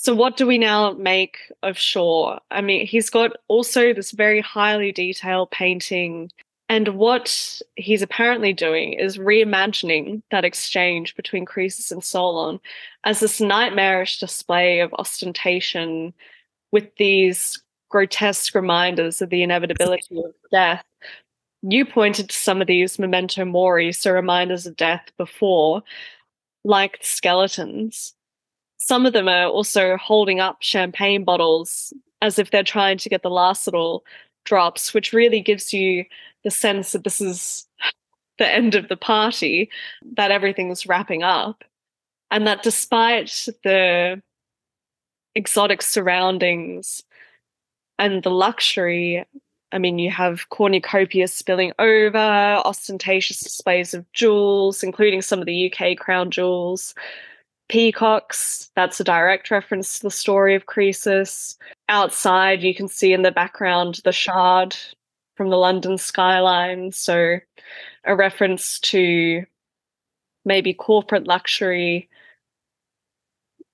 so, 0.00 0.14
what 0.14 0.36
do 0.36 0.46
we 0.46 0.58
now 0.58 0.92
make 0.92 1.38
of 1.64 1.76
Shaw? 1.76 2.38
I 2.52 2.60
mean, 2.60 2.86
he's 2.86 3.10
got 3.10 3.32
also 3.48 3.92
this 3.92 4.12
very 4.12 4.40
highly 4.40 4.92
detailed 4.92 5.50
painting, 5.50 6.30
and 6.68 6.90
what 6.90 7.60
he's 7.74 8.00
apparently 8.00 8.52
doing 8.52 8.92
is 8.92 9.18
reimagining 9.18 10.22
that 10.30 10.44
exchange 10.44 11.16
between 11.16 11.44
Croesus 11.44 11.90
and 11.90 12.04
Solon 12.04 12.60
as 13.02 13.18
this 13.18 13.40
nightmarish 13.40 14.20
display 14.20 14.78
of 14.78 14.94
ostentation 15.00 16.14
with 16.70 16.94
these 16.94 17.60
grotesque 17.88 18.54
reminders 18.54 19.20
of 19.20 19.30
the 19.30 19.42
inevitability 19.42 20.16
of 20.16 20.32
death. 20.52 20.84
You 21.62 21.84
pointed 21.84 22.30
to 22.30 22.36
some 22.36 22.60
of 22.60 22.66
these 22.66 22.98
memento 22.98 23.44
mori, 23.44 23.92
so 23.92 24.12
reminders 24.12 24.66
of 24.66 24.76
death 24.76 25.10
before, 25.16 25.82
like 26.64 26.98
skeletons 27.02 28.14
some 28.78 29.04
of 29.04 29.12
them 29.12 29.28
are 29.28 29.46
also 29.46 29.96
holding 29.96 30.40
up 30.40 30.58
champagne 30.60 31.24
bottles 31.24 31.92
as 32.22 32.38
if 32.38 32.50
they're 32.50 32.62
trying 32.62 32.96
to 32.98 33.08
get 33.08 33.22
the 33.22 33.30
last 33.30 33.66
little 33.66 34.04
drops, 34.44 34.94
which 34.94 35.12
really 35.12 35.40
gives 35.40 35.72
you 35.72 36.04
the 36.44 36.50
sense 36.50 36.92
that 36.92 37.04
this 37.04 37.20
is 37.20 37.66
the 38.38 38.48
end 38.48 38.74
of 38.74 38.88
the 38.88 38.96
party, 38.96 39.68
that 40.14 40.30
everything's 40.30 40.86
wrapping 40.86 41.22
up. 41.22 41.64
And 42.30 42.46
that 42.46 42.62
despite 42.62 43.48
the 43.64 44.22
exotic 45.34 45.82
surroundings 45.82 47.02
and 47.98 48.22
the 48.22 48.30
luxury, 48.30 49.24
I 49.72 49.78
mean, 49.78 49.98
you 49.98 50.10
have 50.10 50.48
cornucopias 50.50 51.32
spilling 51.32 51.72
over, 51.78 52.18
ostentatious 52.18 53.40
displays 53.40 53.92
of 53.92 54.10
jewels, 54.12 54.82
including 54.82 55.20
some 55.20 55.40
of 55.40 55.46
the 55.46 55.72
UK 55.72 55.96
crown 55.98 56.30
jewels, 56.30 56.94
peacocks. 57.68 58.70
That's 58.76 58.98
a 58.98 59.04
direct 59.04 59.50
reference 59.50 59.98
to 59.98 60.04
the 60.04 60.10
story 60.10 60.54
of 60.54 60.66
Croesus. 60.66 61.58
Outside, 61.88 62.62
you 62.62 62.74
can 62.74 62.88
see 62.88 63.12
in 63.12 63.22
the 63.22 63.30
background 63.30 64.00
the 64.04 64.12
shard 64.12 64.74
from 65.36 65.50
the 65.50 65.56
London 65.56 65.98
skyline. 65.98 66.92
So, 66.92 67.38
a 68.04 68.16
reference 68.16 68.80
to 68.80 69.44
maybe 70.46 70.72
corporate 70.72 71.26
luxury. 71.26 72.08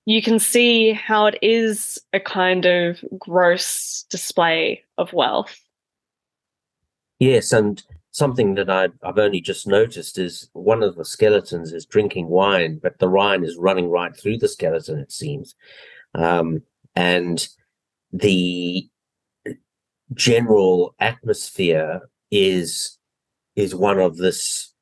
You 0.06 0.20
can 0.20 0.38
see 0.38 0.92
how 0.92 1.26
it 1.26 1.38
is 1.40 1.98
a 2.12 2.20
kind 2.20 2.66
of 2.66 3.02
gross 3.18 4.04
display 4.10 4.82
of 4.98 5.12
wealth. 5.12 5.63
Yes, 7.18 7.52
and 7.52 7.82
something 8.10 8.54
that 8.54 8.70
I, 8.70 8.88
have 9.04 9.18
only 9.18 9.40
just 9.40 9.66
noticed 9.66 10.18
is 10.18 10.48
one 10.52 10.82
of 10.82 10.96
the 10.96 11.04
skeletons 11.04 11.72
is 11.72 11.86
drinking 11.86 12.28
wine, 12.28 12.78
but 12.82 12.98
the 12.98 13.08
wine 13.08 13.44
is 13.44 13.56
running 13.56 13.88
right 13.88 14.16
through 14.16 14.38
the 14.38 14.48
skeleton, 14.48 14.98
it 14.98 15.12
seems. 15.12 15.54
Um, 16.14 16.62
and 16.94 17.46
the 18.12 18.88
general 20.12 20.94
atmosphere 21.00 22.00
is 22.30 22.98
is 23.56 23.74
one 23.74 23.98
of 23.98 24.16
this 24.16 24.72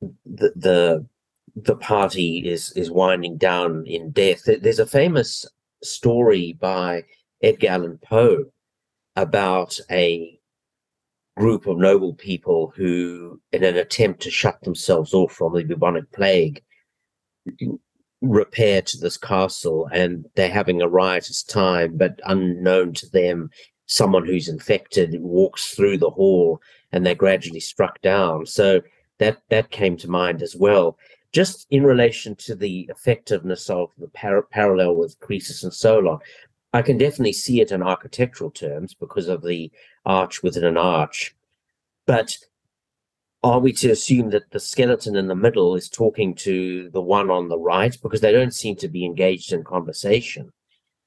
the 0.00 0.52
the, 0.56 1.06
the 1.54 1.76
party 1.76 2.42
is 2.46 2.72
is 2.72 2.90
winding 2.90 3.36
down 3.36 3.84
in 3.86 4.10
death. 4.10 4.42
There's 4.46 4.78
a 4.78 4.86
famous 4.86 5.46
story 5.82 6.56
by 6.58 7.04
Edgar 7.42 7.68
Allan 7.68 7.98
Poe 8.02 8.44
about 9.16 9.78
a 9.90 10.33
group 11.36 11.66
of 11.66 11.78
noble 11.78 12.14
people 12.14 12.72
who, 12.76 13.40
in 13.52 13.64
an 13.64 13.76
attempt 13.76 14.22
to 14.22 14.30
shut 14.30 14.60
themselves 14.62 15.12
off 15.12 15.32
from 15.32 15.54
the 15.54 15.64
bubonic 15.64 16.10
plague, 16.12 16.62
repair 18.20 18.80
to 18.82 18.98
this 18.98 19.16
castle 19.16 19.88
and 19.92 20.26
they're 20.34 20.48
having 20.50 20.80
a 20.80 20.88
riotous 20.88 21.42
time, 21.42 21.96
but 21.96 22.20
unknown 22.24 22.94
to 22.94 23.10
them, 23.10 23.50
someone 23.86 24.24
who's 24.24 24.48
infected 24.48 25.20
walks 25.20 25.74
through 25.74 25.98
the 25.98 26.10
hall 26.10 26.60
and 26.92 27.04
they're 27.04 27.14
gradually 27.14 27.60
struck 27.60 28.00
down. 28.00 28.46
So 28.46 28.80
that 29.18 29.42
that 29.50 29.70
came 29.70 29.96
to 29.98 30.10
mind 30.10 30.42
as 30.42 30.56
well. 30.56 30.96
Just 31.32 31.66
in 31.70 31.82
relation 31.82 32.36
to 32.36 32.54
the 32.54 32.88
effectiveness 32.88 33.68
of 33.68 33.90
the 33.98 34.08
par- 34.08 34.46
parallel 34.50 34.94
with 34.94 35.18
Croesus 35.18 35.64
and 35.64 35.74
Solon, 35.74 36.18
I 36.74 36.82
can 36.82 36.98
definitely 36.98 37.32
see 37.32 37.60
it 37.60 37.70
in 37.70 37.84
architectural 37.84 38.50
terms 38.50 38.94
because 38.94 39.28
of 39.28 39.44
the 39.44 39.70
arch 40.04 40.42
within 40.42 40.64
an 40.64 40.76
arch. 40.76 41.32
But 42.04 42.36
are 43.44 43.60
we 43.60 43.72
to 43.74 43.90
assume 43.90 44.30
that 44.30 44.50
the 44.50 44.58
skeleton 44.58 45.14
in 45.14 45.28
the 45.28 45.36
middle 45.36 45.76
is 45.76 45.88
talking 45.88 46.34
to 46.34 46.90
the 46.90 47.00
one 47.00 47.30
on 47.30 47.48
the 47.48 47.58
right? 47.58 47.96
Because 48.02 48.20
they 48.20 48.32
don't 48.32 48.52
seem 48.52 48.74
to 48.76 48.88
be 48.88 49.04
engaged 49.04 49.52
in 49.52 49.62
conversation. 49.62 50.52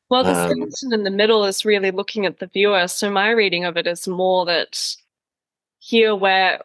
Well, 0.10 0.23
the 0.23 0.39
um, 0.39 0.51
skeleton 0.51 0.93
in 0.93 1.03
the 1.03 1.12
middle 1.12 1.43
is 1.43 1.65
really 1.65 1.91
looking 1.91 2.25
at 2.25 2.39
the 2.39 2.47
viewer. 2.47 2.88
So 2.88 3.12
my 3.12 3.32
reading 3.32 3.65
of 3.65 3.75
it 3.75 3.88
is 3.88 4.08
more 4.08 4.45
that 4.45 4.95
here 5.80 6.15
where 6.15 6.62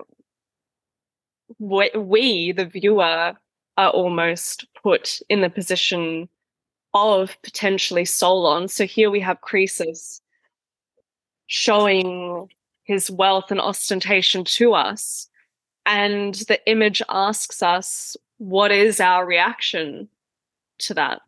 we, 1.58 2.52
the 2.52 2.66
viewer, 2.66 3.34
are 3.76 3.90
almost 3.90 4.66
put 4.80 5.18
in 5.28 5.40
the 5.40 5.50
position 5.50 6.28
of 6.94 7.36
potentially 7.42 8.04
Solon. 8.04 8.68
So 8.68 8.86
here 8.86 9.10
we 9.10 9.20
have 9.20 9.40
Croesus 9.40 10.20
showing 11.46 12.48
his 12.84 13.10
wealth 13.10 13.50
and 13.50 13.60
ostentation 13.60 14.44
to 14.44 14.74
us. 14.74 15.28
And 15.86 16.34
the 16.34 16.60
image 16.70 17.02
asks 17.08 17.62
us, 17.62 18.16
what 18.38 18.72
is 18.72 19.00
our 19.00 19.24
reaction 19.26 20.08
to 20.78 20.94
that? 20.94 21.20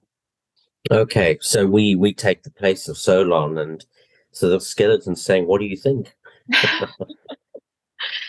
Okay, 0.91 1.39
so 1.41 1.67
we 1.67 1.95
we 1.95 2.13
take 2.13 2.43
the 2.43 2.51
place 2.51 2.89
of 2.89 2.99
Solon, 2.99 3.57
and 3.57 3.85
so 4.33 4.51
the 4.51 4.61
skeleton's 4.61 5.23
saying, 5.23 5.47
"What 5.47 5.61
do 5.61 5.67
you 5.67 5.77
think?" 5.77 6.15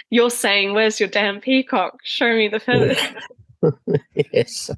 You're 0.10 0.30
saying, 0.30 0.74
"Where's 0.74 1.00
your 1.00 1.10
damn 1.10 1.42
peacock? 1.42 2.00
Show 2.04 2.34
me 2.34 2.48
the 2.48 2.60
feathers." 2.62 2.98
yes. 4.34 4.72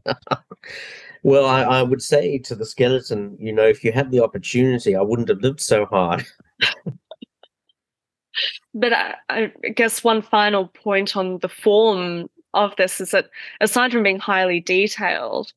Well, 1.27 1.45
I, 1.45 1.61
I 1.63 1.83
would 1.83 2.01
say 2.01 2.37
to 2.39 2.55
the 2.55 2.65
skeleton, 2.65 3.35
you 3.37 3.51
know, 3.51 3.65
if 3.65 3.83
you 3.83 3.91
had 3.91 4.11
the 4.11 4.21
opportunity, 4.21 4.95
I 4.95 5.01
wouldn't 5.01 5.27
have 5.27 5.41
lived 5.41 5.59
so 5.59 5.85
hard 5.85 6.25
but 8.73 8.93
I, 8.93 9.15
I 9.29 9.51
guess 9.75 10.05
one 10.05 10.21
final 10.21 10.67
point 10.67 11.17
on 11.17 11.39
the 11.39 11.49
form 11.49 12.29
of 12.53 12.75
this 12.77 13.01
is 13.01 13.11
that 13.11 13.29
aside 13.59 13.91
from 13.91 14.03
being 14.03 14.19
highly 14.19 14.61
detailed, 14.61 15.51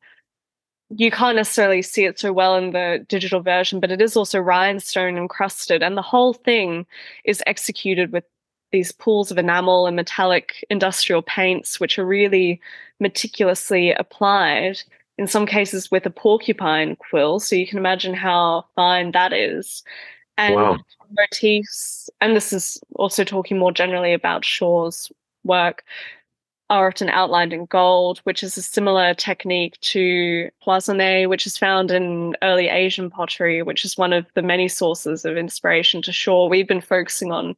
you 0.90 1.10
can't 1.10 1.36
necessarily 1.36 1.82
see 1.82 2.04
it 2.04 2.18
so 2.18 2.32
well 2.32 2.56
in 2.56 2.72
the 2.72 3.04
digital 3.08 3.40
version, 3.40 3.78
but 3.78 3.92
it 3.92 4.00
is 4.00 4.16
also 4.16 4.40
rhinestone 4.40 5.16
encrusted, 5.16 5.84
and 5.84 5.96
the 5.96 6.02
whole 6.02 6.32
thing 6.32 6.84
is 7.24 7.44
executed 7.46 8.10
with 8.10 8.24
these 8.72 8.90
pools 8.90 9.30
of 9.30 9.38
enamel 9.38 9.86
and 9.86 9.94
metallic 9.94 10.64
industrial 10.68 11.22
paints, 11.22 11.78
which 11.78 11.98
are 11.98 12.06
really 12.06 12.60
meticulously 12.98 13.92
applied. 13.92 14.80
In 15.20 15.28
some 15.28 15.46
cases, 15.46 15.90
with 15.90 16.06
a 16.06 16.10
porcupine 16.10 16.96
quill, 16.96 17.38
so 17.38 17.54
you 17.54 17.66
can 17.66 17.78
imagine 17.78 18.14
how 18.14 18.64
fine 18.74 19.12
that 19.12 19.32
is. 19.32 19.84
And 20.36 20.54
wow 20.56 20.78
motifs, 21.16 22.10
and 22.20 22.36
this 22.36 22.52
is 22.52 22.80
also 22.96 23.24
talking 23.24 23.58
more 23.58 23.72
generally 23.72 24.12
about 24.12 24.44
Shaw's 24.44 25.10
work, 25.44 25.84
are 26.68 26.86
often 26.86 27.08
outlined 27.08 27.52
in 27.52 27.66
gold, 27.66 28.20
which 28.20 28.44
is 28.44 28.56
a 28.56 28.62
similar 28.62 29.12
technique 29.12 29.78
to 29.80 30.48
cloisonne, 30.64 31.28
which 31.28 31.46
is 31.46 31.58
found 31.58 31.90
in 31.90 32.36
early 32.42 32.68
Asian 32.68 33.10
pottery, 33.10 33.60
which 33.62 33.84
is 33.84 33.98
one 33.98 34.12
of 34.12 34.26
the 34.34 34.42
many 34.42 34.68
sources 34.68 35.24
of 35.24 35.36
inspiration 35.36 36.00
to 36.02 36.12
Shaw. 36.12 36.48
We've 36.48 36.68
been 36.68 36.80
focusing 36.80 37.32
on 37.32 37.56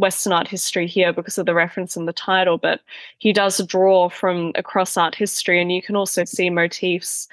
Western 0.00 0.32
art 0.32 0.48
history 0.48 0.86
here 0.86 1.12
because 1.12 1.36
of 1.36 1.44
the 1.44 1.54
reference 1.54 1.94
in 1.94 2.06
the 2.06 2.12
title, 2.12 2.56
but 2.56 2.80
he 3.18 3.32
does 3.32 3.64
draw 3.66 4.08
from 4.08 4.52
across 4.54 4.96
art 4.96 5.14
history, 5.14 5.60
and 5.60 5.70
you 5.70 5.82
can 5.82 5.94
also 5.94 6.24
see 6.24 6.50
motifs 6.50 7.28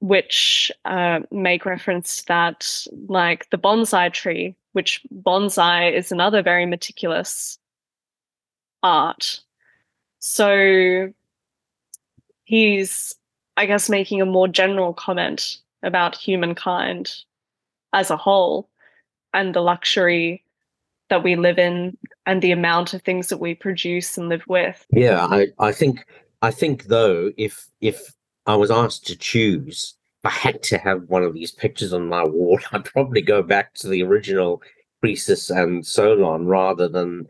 which 0.00 0.70
uh, 0.84 1.20
make 1.30 1.64
reference 1.64 2.18
to 2.18 2.26
that, 2.26 2.86
like 3.08 3.48
the 3.50 3.58
bonsai 3.58 4.12
tree, 4.12 4.54
which 4.72 5.00
bonsai 5.12 5.92
is 5.92 6.12
another 6.12 6.42
very 6.42 6.66
meticulous 6.66 7.58
art. 8.82 9.40
So 10.20 11.12
he's, 12.44 13.14
I 13.56 13.66
guess, 13.66 13.88
making 13.88 14.20
a 14.20 14.26
more 14.26 14.48
general 14.48 14.94
comment 14.94 15.58
about 15.82 16.16
humankind 16.16 17.12
as 17.92 18.10
a 18.10 18.16
whole 18.16 18.68
and 19.34 19.54
the 19.54 19.60
luxury 19.60 20.42
that 21.10 21.24
we 21.24 21.36
live 21.36 21.58
in 21.58 21.96
and 22.26 22.42
the 22.42 22.52
amount 22.52 22.94
of 22.94 23.02
things 23.02 23.28
that 23.28 23.38
we 23.38 23.54
produce 23.54 24.16
and 24.18 24.28
live 24.28 24.44
with. 24.48 24.84
Yeah, 24.90 25.26
I, 25.26 25.48
I 25.58 25.72
think 25.72 26.04
I 26.42 26.50
think 26.50 26.84
though, 26.84 27.32
if 27.36 27.68
if 27.80 28.12
I 28.46 28.56
was 28.56 28.70
asked 28.70 29.06
to 29.08 29.16
choose, 29.16 29.94
I 30.24 30.30
had 30.30 30.62
to 30.64 30.78
have 30.78 31.04
one 31.08 31.22
of 31.22 31.34
these 31.34 31.52
pictures 31.52 31.92
on 31.92 32.08
my 32.08 32.24
wall, 32.24 32.58
I'd 32.72 32.84
probably 32.84 33.22
go 33.22 33.42
back 33.42 33.74
to 33.74 33.88
the 33.88 34.02
original 34.02 34.62
Croesus 35.02 35.50
and 35.50 35.86
Solon 35.86 36.46
rather 36.46 36.88
than 36.88 37.26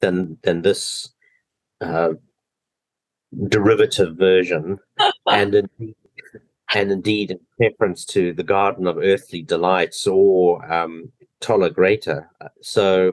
than 0.00 0.38
than 0.42 0.62
this 0.62 1.10
uh, 1.80 2.14
derivative 3.48 4.16
version. 4.16 4.78
and 5.26 5.54
indeed, 5.54 5.96
and 6.74 6.92
indeed, 6.92 7.30
in 7.30 7.40
reference 7.58 8.04
to 8.06 8.32
the 8.32 8.42
Garden 8.42 8.86
of 8.86 8.98
Earthly 8.98 9.42
Delights 9.42 10.06
or 10.06 10.70
um, 10.72 11.12
Dulle 11.40 11.70
Griet. 11.70 12.26
So, 12.60 13.12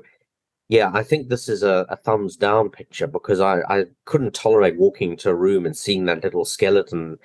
yeah, 0.69 0.89
I 0.93 1.03
think 1.03 1.27
this 1.27 1.49
is 1.49 1.63
a, 1.63 1.85
a 1.89 1.97
thumbs 1.97 2.37
down 2.37 2.69
picture 2.69 3.07
because 3.07 3.41
I, 3.41 3.59
I 3.69 3.85
couldn't 4.05 4.33
tolerate 4.33 4.77
walking 4.77 5.11
into 5.11 5.29
a 5.29 5.35
room 5.35 5.65
and 5.65 5.75
seeing 5.75 6.05
that 6.05 6.23
little 6.23 6.45
skeleton 6.45 7.17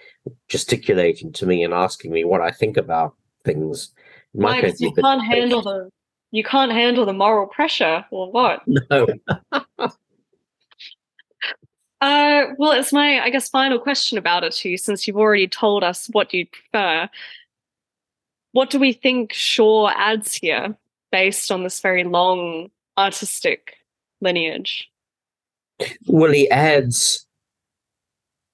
gesticulating 0.48 1.32
to 1.34 1.46
me 1.46 1.62
and 1.62 1.72
asking 1.72 2.10
me 2.10 2.24
what 2.24 2.40
I 2.40 2.50
think 2.50 2.76
about 2.76 3.14
things. 3.44 3.92
My 4.34 4.60
Mike, 4.60 4.80
you 4.80 4.92
can't 4.92 5.24
handle 5.24 5.62
the 5.62 5.90
you 6.32 6.42
can't 6.42 6.72
handle 6.72 7.06
the 7.06 7.12
moral 7.12 7.46
pressure, 7.46 8.04
or 8.10 8.30
what? 8.32 8.62
No. 8.90 9.06
Uh, 12.02 12.48
well, 12.58 12.72
it's 12.72 12.92
my, 12.92 13.20
I 13.20 13.30
guess, 13.30 13.48
final 13.48 13.78
question 13.78 14.18
about 14.18 14.44
it 14.44 14.52
too, 14.52 14.76
since 14.76 15.08
you've 15.08 15.16
already 15.16 15.48
told 15.48 15.82
us 15.82 16.08
what 16.12 16.32
you 16.34 16.46
prefer. 16.46 17.08
What 18.52 18.68
do 18.68 18.78
we 18.78 18.92
think 18.92 19.32
Shaw 19.32 19.88
adds 19.88 20.34
here 20.34 20.76
based 21.16 21.50
on 21.50 21.62
this 21.62 21.80
very 21.80 22.04
long 22.04 22.68
artistic 22.98 23.76
lineage? 24.20 24.90
Well, 26.06 26.30
he 26.30 26.50
adds 26.50 27.26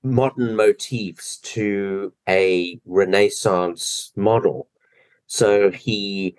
modern 0.04 0.54
motifs 0.54 1.38
to 1.54 2.12
a 2.28 2.78
Renaissance 2.86 4.12
model. 4.14 4.68
So 5.26 5.72
he 5.72 6.36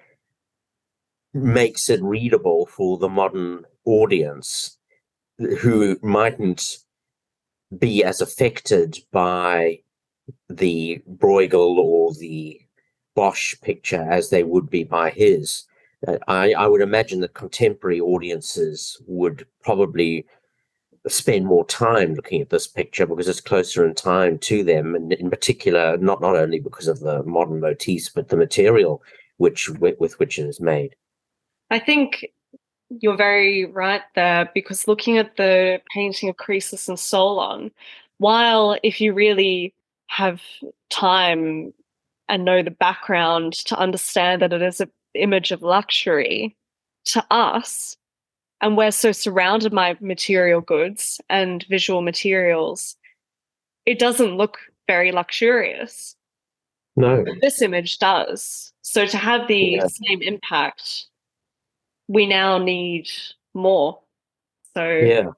makes 1.34 1.90
it 1.90 2.02
readable 2.02 2.68
for 2.68 2.98
the 2.98 3.10
modern 3.10 3.66
audience 3.84 4.78
who 5.60 6.00
mightn't 6.02 6.78
be 7.78 8.02
as 8.02 8.22
affected 8.22 8.98
by 9.12 9.80
the 10.48 11.02
Bruegel 11.06 11.80
or 11.80 12.14
the 12.14 12.62
Bosch 13.14 13.56
picture 13.62 14.08
as 14.10 14.30
they 14.30 14.44
would 14.44 14.70
be 14.70 14.86
by 14.86 15.10
his. 15.10 15.66
I, 16.28 16.54
I 16.54 16.68
would 16.68 16.82
imagine 16.82 17.22
that 17.22 17.34
contemporary 17.34 18.00
audiences 18.00 19.02
would 19.08 19.46
probably 19.62 20.26
spend 21.08 21.46
more 21.46 21.66
time 21.66 22.14
looking 22.14 22.42
at 22.42 22.50
this 22.50 22.68
picture 22.68 23.06
because 23.06 23.28
it's 23.28 23.42
closer 23.42 23.86
in 23.86 23.94
time 23.94 24.38
to 24.40 24.64
them, 24.64 24.96
and 24.96 25.14
in 25.14 25.30
particular, 25.30 25.98
not 25.98 26.22
not 26.22 26.36
only 26.36 26.60
because 26.60 26.88
of 26.88 27.00
the 27.00 27.24
modern 27.24 27.60
motifs, 27.60 28.10
but 28.10 28.30
the 28.30 28.38
material 28.38 29.02
which 29.38 29.70
with, 29.70 30.00
with 30.00 30.20
which 30.20 30.40
it 30.40 30.48
is 30.48 30.62
made. 30.62 30.96
I 31.70 31.80
think 31.80 32.26
you're 32.90 33.18
very 33.18 33.66
right 33.66 34.04
there 34.16 34.50
because 34.54 34.88
looking 34.88 35.18
at 35.18 35.36
the 35.38 35.82
painting 35.94 36.30
of 36.30 36.38
Croesus 36.38 36.88
and 36.88 37.00
Solon, 37.00 37.72
while 38.18 38.78
if 38.84 39.02
you 39.02 39.14
really 39.14 39.74
have 40.08 40.42
time 40.90 41.74
and 42.30 42.46
know 42.46 42.62
the 42.62 42.72
background 42.72 43.54
to 43.54 43.78
understand 43.78 44.42
that 44.42 44.54
it 44.54 44.62
is 44.62 44.80
an 44.80 44.92
image 45.16 45.52
of 45.52 45.62
luxury 45.62 46.56
to 47.06 47.26
us, 47.32 47.98
and 48.62 48.78
we're 48.78 48.92
so 48.92 49.12
surrounded 49.12 49.74
by 49.74 49.98
material 50.00 50.62
goods 50.62 51.20
and 51.30 51.66
visual 51.70 52.02
materials, 52.02 52.96
it 53.86 54.00
doesn't 54.00 54.38
look 54.38 54.58
very 54.88 55.12
luxurious. 55.12 56.16
No. 56.96 57.24
But 57.24 57.42
this 57.42 57.62
image 57.62 58.00
does. 58.00 58.72
So 58.82 59.06
to 59.06 59.18
have 59.18 59.48
the 59.48 59.80
yeah. 59.80 59.88
same 59.88 60.22
impact 60.22 61.08
we 62.08 62.28
now 62.28 62.58
need 62.58 63.10
more. 63.54 64.00
So 64.76 64.88
yeah, 64.88 65.32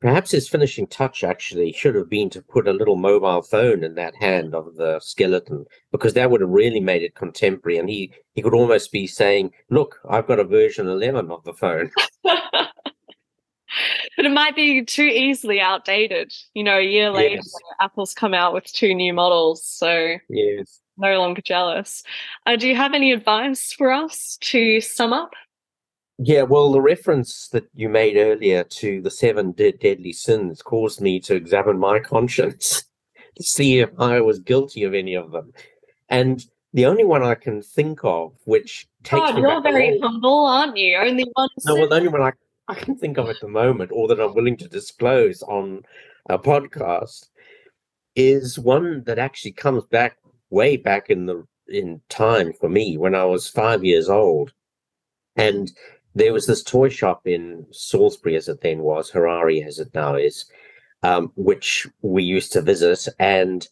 perhaps 0.00 0.30
his 0.30 0.48
finishing 0.48 0.86
touch 0.86 1.22
actually 1.22 1.72
should 1.72 1.94
have 1.94 2.08
been 2.08 2.30
to 2.30 2.42
put 2.42 2.66
a 2.66 2.72
little 2.72 2.96
mobile 2.96 3.42
phone 3.42 3.84
in 3.84 3.94
that 3.94 4.14
hand 4.16 4.54
of 4.54 4.74
the 4.76 4.98
skeleton 5.00 5.66
because 5.92 6.14
that 6.14 6.30
would 6.30 6.40
have 6.40 6.50
really 6.50 6.80
made 6.80 7.02
it 7.02 7.14
contemporary, 7.14 7.78
and 7.78 7.88
he 7.88 8.12
he 8.34 8.42
could 8.42 8.54
almost 8.54 8.92
be 8.92 9.06
saying, 9.06 9.52
"Look, 9.68 10.00
I've 10.08 10.26
got 10.26 10.40
a 10.40 10.44
version 10.44 10.88
eleven 10.88 11.30
of 11.30 11.44
the 11.44 11.52
phone." 11.52 11.90
but 14.16 14.26
it 14.26 14.32
might 14.32 14.56
be 14.56 14.84
too 14.84 15.04
easily 15.04 15.60
outdated. 15.60 16.32
You 16.54 16.64
know, 16.64 16.78
a 16.78 16.82
year 16.82 17.10
later, 17.10 17.36
yes. 17.36 17.54
Apple's 17.80 18.14
come 18.14 18.34
out 18.34 18.54
with 18.54 18.64
two 18.64 18.94
new 18.94 19.12
models, 19.12 19.64
so 19.64 20.16
yes, 20.28 20.80
no 20.96 21.18
longer 21.18 21.42
jealous. 21.42 22.02
Uh, 22.46 22.56
do 22.56 22.68
you 22.68 22.76
have 22.76 22.94
any 22.94 23.12
advice 23.12 23.72
for 23.72 23.92
us 23.92 24.38
to 24.40 24.80
sum 24.80 25.12
up 25.12 25.34
yeah, 26.22 26.42
well, 26.42 26.70
the 26.70 26.82
reference 26.82 27.48
that 27.48 27.64
you 27.74 27.88
made 27.88 28.18
earlier 28.18 28.62
to 28.62 29.00
the 29.00 29.10
seven 29.10 29.52
de- 29.52 29.72
deadly 29.72 30.12
sins 30.12 30.60
caused 30.60 31.00
me 31.00 31.18
to 31.20 31.34
examine 31.34 31.78
my 31.78 31.98
conscience 31.98 32.84
to 33.36 33.42
see 33.42 33.78
if 33.78 33.88
I 33.98 34.20
was 34.20 34.38
guilty 34.38 34.82
of 34.84 34.92
any 34.92 35.14
of 35.14 35.30
them. 35.30 35.54
And 36.10 36.44
the 36.74 36.84
only 36.84 37.04
one 37.04 37.22
I 37.22 37.34
can 37.36 37.62
think 37.62 38.00
of, 38.04 38.34
which 38.44 38.86
takes 39.02 39.30
God, 39.30 39.38
you're 39.38 39.62
very 39.62 39.98
humble, 39.98 40.44
aren't 40.44 40.76
you? 40.76 40.98
Only 40.98 41.24
one. 41.32 41.48
No, 41.64 41.74
well, 41.74 41.88
the 41.88 41.96
only 41.96 42.08
one 42.08 42.20
I, 42.20 42.32
I 42.68 42.74
can 42.74 42.96
think 42.96 43.16
of 43.16 43.30
at 43.30 43.40
the 43.40 43.48
moment, 43.48 43.90
or 43.90 44.06
that 44.08 44.20
I'm 44.20 44.34
willing 44.34 44.58
to 44.58 44.68
disclose 44.68 45.42
on 45.44 45.82
a 46.28 46.38
podcast, 46.38 47.28
is 48.14 48.58
one 48.58 49.04
that 49.04 49.18
actually 49.18 49.52
comes 49.52 49.84
back 49.84 50.18
way 50.50 50.76
back 50.76 51.08
in 51.08 51.24
the 51.24 51.46
in 51.68 52.02
time 52.10 52.52
for 52.52 52.68
me 52.68 52.98
when 52.98 53.14
I 53.14 53.24
was 53.24 53.48
five 53.48 53.84
years 53.84 54.10
old, 54.10 54.52
and 55.36 55.72
there 56.14 56.32
was 56.32 56.46
this 56.46 56.62
toy 56.62 56.88
shop 56.88 57.26
in 57.26 57.66
Salisbury, 57.70 58.36
as 58.36 58.48
it 58.48 58.60
then 58.60 58.80
was, 58.80 59.10
Harare 59.10 59.64
as 59.66 59.78
it 59.78 59.94
now 59.94 60.14
is, 60.14 60.46
um, 61.02 61.32
which 61.36 61.86
we 62.02 62.22
used 62.22 62.52
to 62.52 62.62
visit, 62.62 63.08
and 63.18 63.68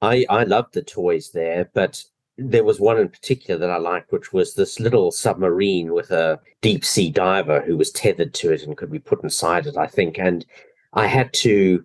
I 0.00 0.26
I 0.28 0.44
loved 0.44 0.74
the 0.74 0.82
toys 0.82 1.30
there, 1.32 1.70
but 1.74 2.04
there 2.38 2.64
was 2.64 2.80
one 2.80 2.98
in 2.98 3.08
particular 3.08 3.58
that 3.58 3.70
I 3.70 3.78
liked, 3.78 4.12
which 4.12 4.32
was 4.32 4.54
this 4.54 4.80
little 4.80 5.10
submarine 5.10 5.92
with 5.92 6.10
a 6.10 6.40
deep 6.60 6.84
sea 6.84 7.10
diver 7.10 7.60
who 7.60 7.76
was 7.76 7.90
tethered 7.90 8.34
to 8.34 8.52
it 8.52 8.62
and 8.62 8.76
could 8.76 8.90
be 8.90 8.98
put 8.98 9.22
inside 9.22 9.66
it, 9.66 9.76
I 9.76 9.86
think. 9.86 10.18
And 10.18 10.46
I 10.94 11.06
had 11.06 11.32
to, 11.34 11.84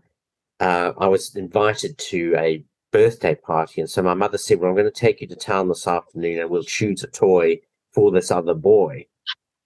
uh, 0.60 0.94
I 0.98 1.08
was 1.08 1.36
invited 1.36 1.98
to 1.98 2.36
a 2.38 2.64
birthday 2.92 3.36
party. 3.36 3.82
And 3.82 3.90
so 3.90 4.02
my 4.02 4.14
mother 4.14 4.38
said, 4.38 4.60
Well, 4.60 4.70
I'm 4.70 4.76
going 4.76 4.92
to 4.92 4.92
take 4.92 5.22
you 5.22 5.28
to 5.28 5.36
town 5.36 5.68
this 5.68 5.88
afternoon 5.88 6.40
and 6.40 6.50
we'll 6.50 6.64
choose 6.64 7.04
a 7.04 7.08
toy 7.08 7.60
for 7.92 8.12
this 8.12 8.32
other 8.32 8.54
boy. 8.54 9.06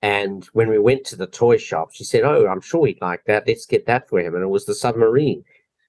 And 0.02 0.45
when 0.54 0.70
we 0.70 0.80
went 0.80 1.06
to 1.06 1.16
the 1.16 1.28
toy 1.28 1.58
shop, 1.58 1.89
she 1.93 2.04
said, 2.04 2.24
Oh, 2.24 2.47
I'm 2.47 2.62
sure 2.62 2.88
he'd 2.88 3.02
like 3.02 3.26
that. 3.26 3.47
Let's 3.47 3.66
get 3.66 3.86
that 3.86 4.10
for 4.10 4.20
him. 4.20 4.34
And 4.34 4.43
it 4.43 4.47
was 4.47 4.66
the 4.66 4.74
submarine. 4.74 5.43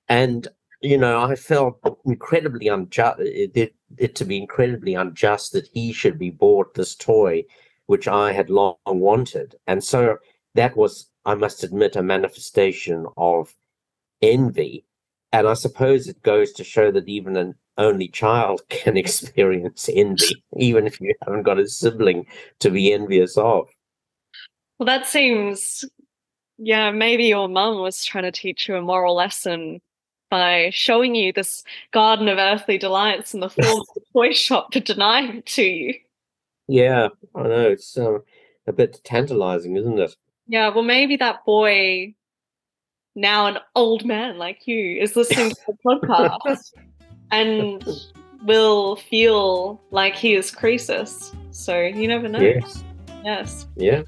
And, 0.08 0.48
you 0.82 0.98
know, 0.98 1.22
I 1.22 1.34
felt 1.34 1.78
incredibly 2.04 2.68
unjust, 2.68 3.20
it, 3.20 3.74
it 3.96 4.14
to 4.16 4.24
be 4.24 4.36
incredibly 4.36 4.94
unjust 4.94 5.52
that 5.52 5.68
he 5.72 5.92
should 5.92 6.18
be 6.18 6.30
bought 6.30 6.74
this 6.74 6.94
toy, 6.94 7.44
which 7.86 8.06
I 8.06 8.32
had 8.32 8.50
long 8.50 8.76
wanted. 8.86 9.54
And 9.66 9.82
so 9.82 10.18
that 10.54 10.76
was, 10.76 11.08
I 11.24 11.34
must 11.34 11.64
admit, 11.64 11.96
a 11.96 12.02
manifestation 12.02 13.06
of 13.16 13.54
envy. 14.20 14.84
And 15.32 15.48
I 15.48 15.54
suppose 15.54 16.06
it 16.06 16.22
goes 16.22 16.52
to 16.52 16.64
show 16.64 16.90
that 16.90 17.08
even 17.08 17.36
an 17.38 17.54
only 17.78 18.08
child 18.08 18.60
can 18.68 18.98
experience 18.98 19.88
envy, 19.90 20.44
even 20.58 20.86
if 20.86 21.00
you 21.00 21.14
haven't 21.22 21.44
got 21.44 21.58
a 21.58 21.66
sibling 21.66 22.26
to 22.58 22.70
be 22.70 22.92
envious 22.92 23.38
of. 23.38 23.68
Well, 24.82 24.98
that 24.98 25.06
seems, 25.06 25.84
yeah, 26.58 26.90
maybe 26.90 27.26
your 27.26 27.48
mum 27.48 27.80
was 27.80 28.04
trying 28.04 28.24
to 28.24 28.32
teach 28.32 28.66
you 28.66 28.74
a 28.74 28.82
moral 28.82 29.14
lesson 29.14 29.80
by 30.28 30.70
showing 30.72 31.14
you 31.14 31.32
this 31.32 31.62
garden 31.92 32.26
of 32.26 32.38
earthly 32.38 32.78
delights 32.78 33.32
in 33.32 33.38
the 33.38 33.48
form 33.62 33.80
of 33.80 33.86
a 33.96 34.00
toy 34.12 34.32
shop 34.32 34.72
to 34.72 34.80
deny 34.80 35.20
it 35.34 35.46
to 35.46 35.62
you. 35.62 35.94
Yeah, 36.66 37.10
I 37.32 37.42
know. 37.44 37.70
It's 37.70 37.96
um, 37.96 38.24
a 38.66 38.72
bit 38.72 39.00
tantalizing, 39.04 39.76
isn't 39.76 40.00
it? 40.00 40.16
Yeah, 40.48 40.70
well, 40.70 40.82
maybe 40.82 41.14
that 41.14 41.44
boy, 41.46 42.16
now 43.14 43.46
an 43.46 43.58
old 43.76 44.04
man 44.04 44.36
like 44.36 44.66
you, 44.66 45.00
is 45.00 45.14
listening 45.14 45.50
to 45.50 45.56
the 45.68 45.76
podcast 45.86 46.72
and 47.30 47.84
will 48.42 48.96
feel 48.96 49.80
like 49.92 50.16
he 50.16 50.34
is 50.34 50.50
Croesus. 50.50 51.32
So 51.52 51.78
you 51.78 52.08
never 52.08 52.26
know. 52.26 52.40
Yes. 52.40 52.82
Yes. 53.22 53.68
Yeah. 53.76 54.02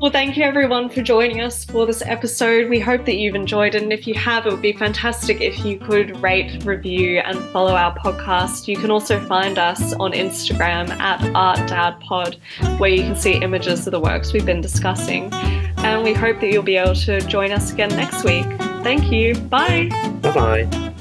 Well, 0.00 0.12
thank 0.12 0.36
you 0.36 0.44
everyone 0.44 0.90
for 0.90 1.02
joining 1.02 1.40
us 1.40 1.64
for 1.64 1.84
this 1.84 2.02
episode. 2.02 2.70
We 2.70 2.78
hope 2.78 3.04
that 3.06 3.16
you've 3.16 3.34
enjoyed 3.34 3.74
it. 3.74 3.82
And 3.82 3.92
if 3.92 4.06
you 4.06 4.14
have, 4.14 4.46
it 4.46 4.52
would 4.52 4.62
be 4.62 4.72
fantastic 4.72 5.40
if 5.40 5.64
you 5.64 5.76
could 5.76 6.22
rate, 6.22 6.64
review, 6.64 7.18
and 7.18 7.36
follow 7.50 7.74
our 7.74 7.92
podcast. 7.96 8.68
You 8.68 8.76
can 8.76 8.92
also 8.92 9.18
find 9.26 9.58
us 9.58 9.94
on 9.94 10.12
Instagram 10.12 10.90
at 10.90 11.18
ArtDadPod, 11.18 12.78
where 12.78 12.90
you 12.90 13.02
can 13.02 13.16
see 13.16 13.42
images 13.42 13.88
of 13.88 13.90
the 13.90 13.98
works 13.98 14.32
we've 14.32 14.46
been 14.46 14.60
discussing. 14.60 15.32
And 15.78 16.04
we 16.04 16.12
hope 16.12 16.38
that 16.42 16.52
you'll 16.52 16.62
be 16.62 16.76
able 16.76 16.94
to 16.94 17.20
join 17.22 17.50
us 17.50 17.72
again 17.72 17.88
next 17.90 18.22
week. 18.22 18.46
Thank 18.84 19.10
you. 19.10 19.34
Bye. 19.34 19.88
Bye 20.22 20.32
bye. 20.32 20.94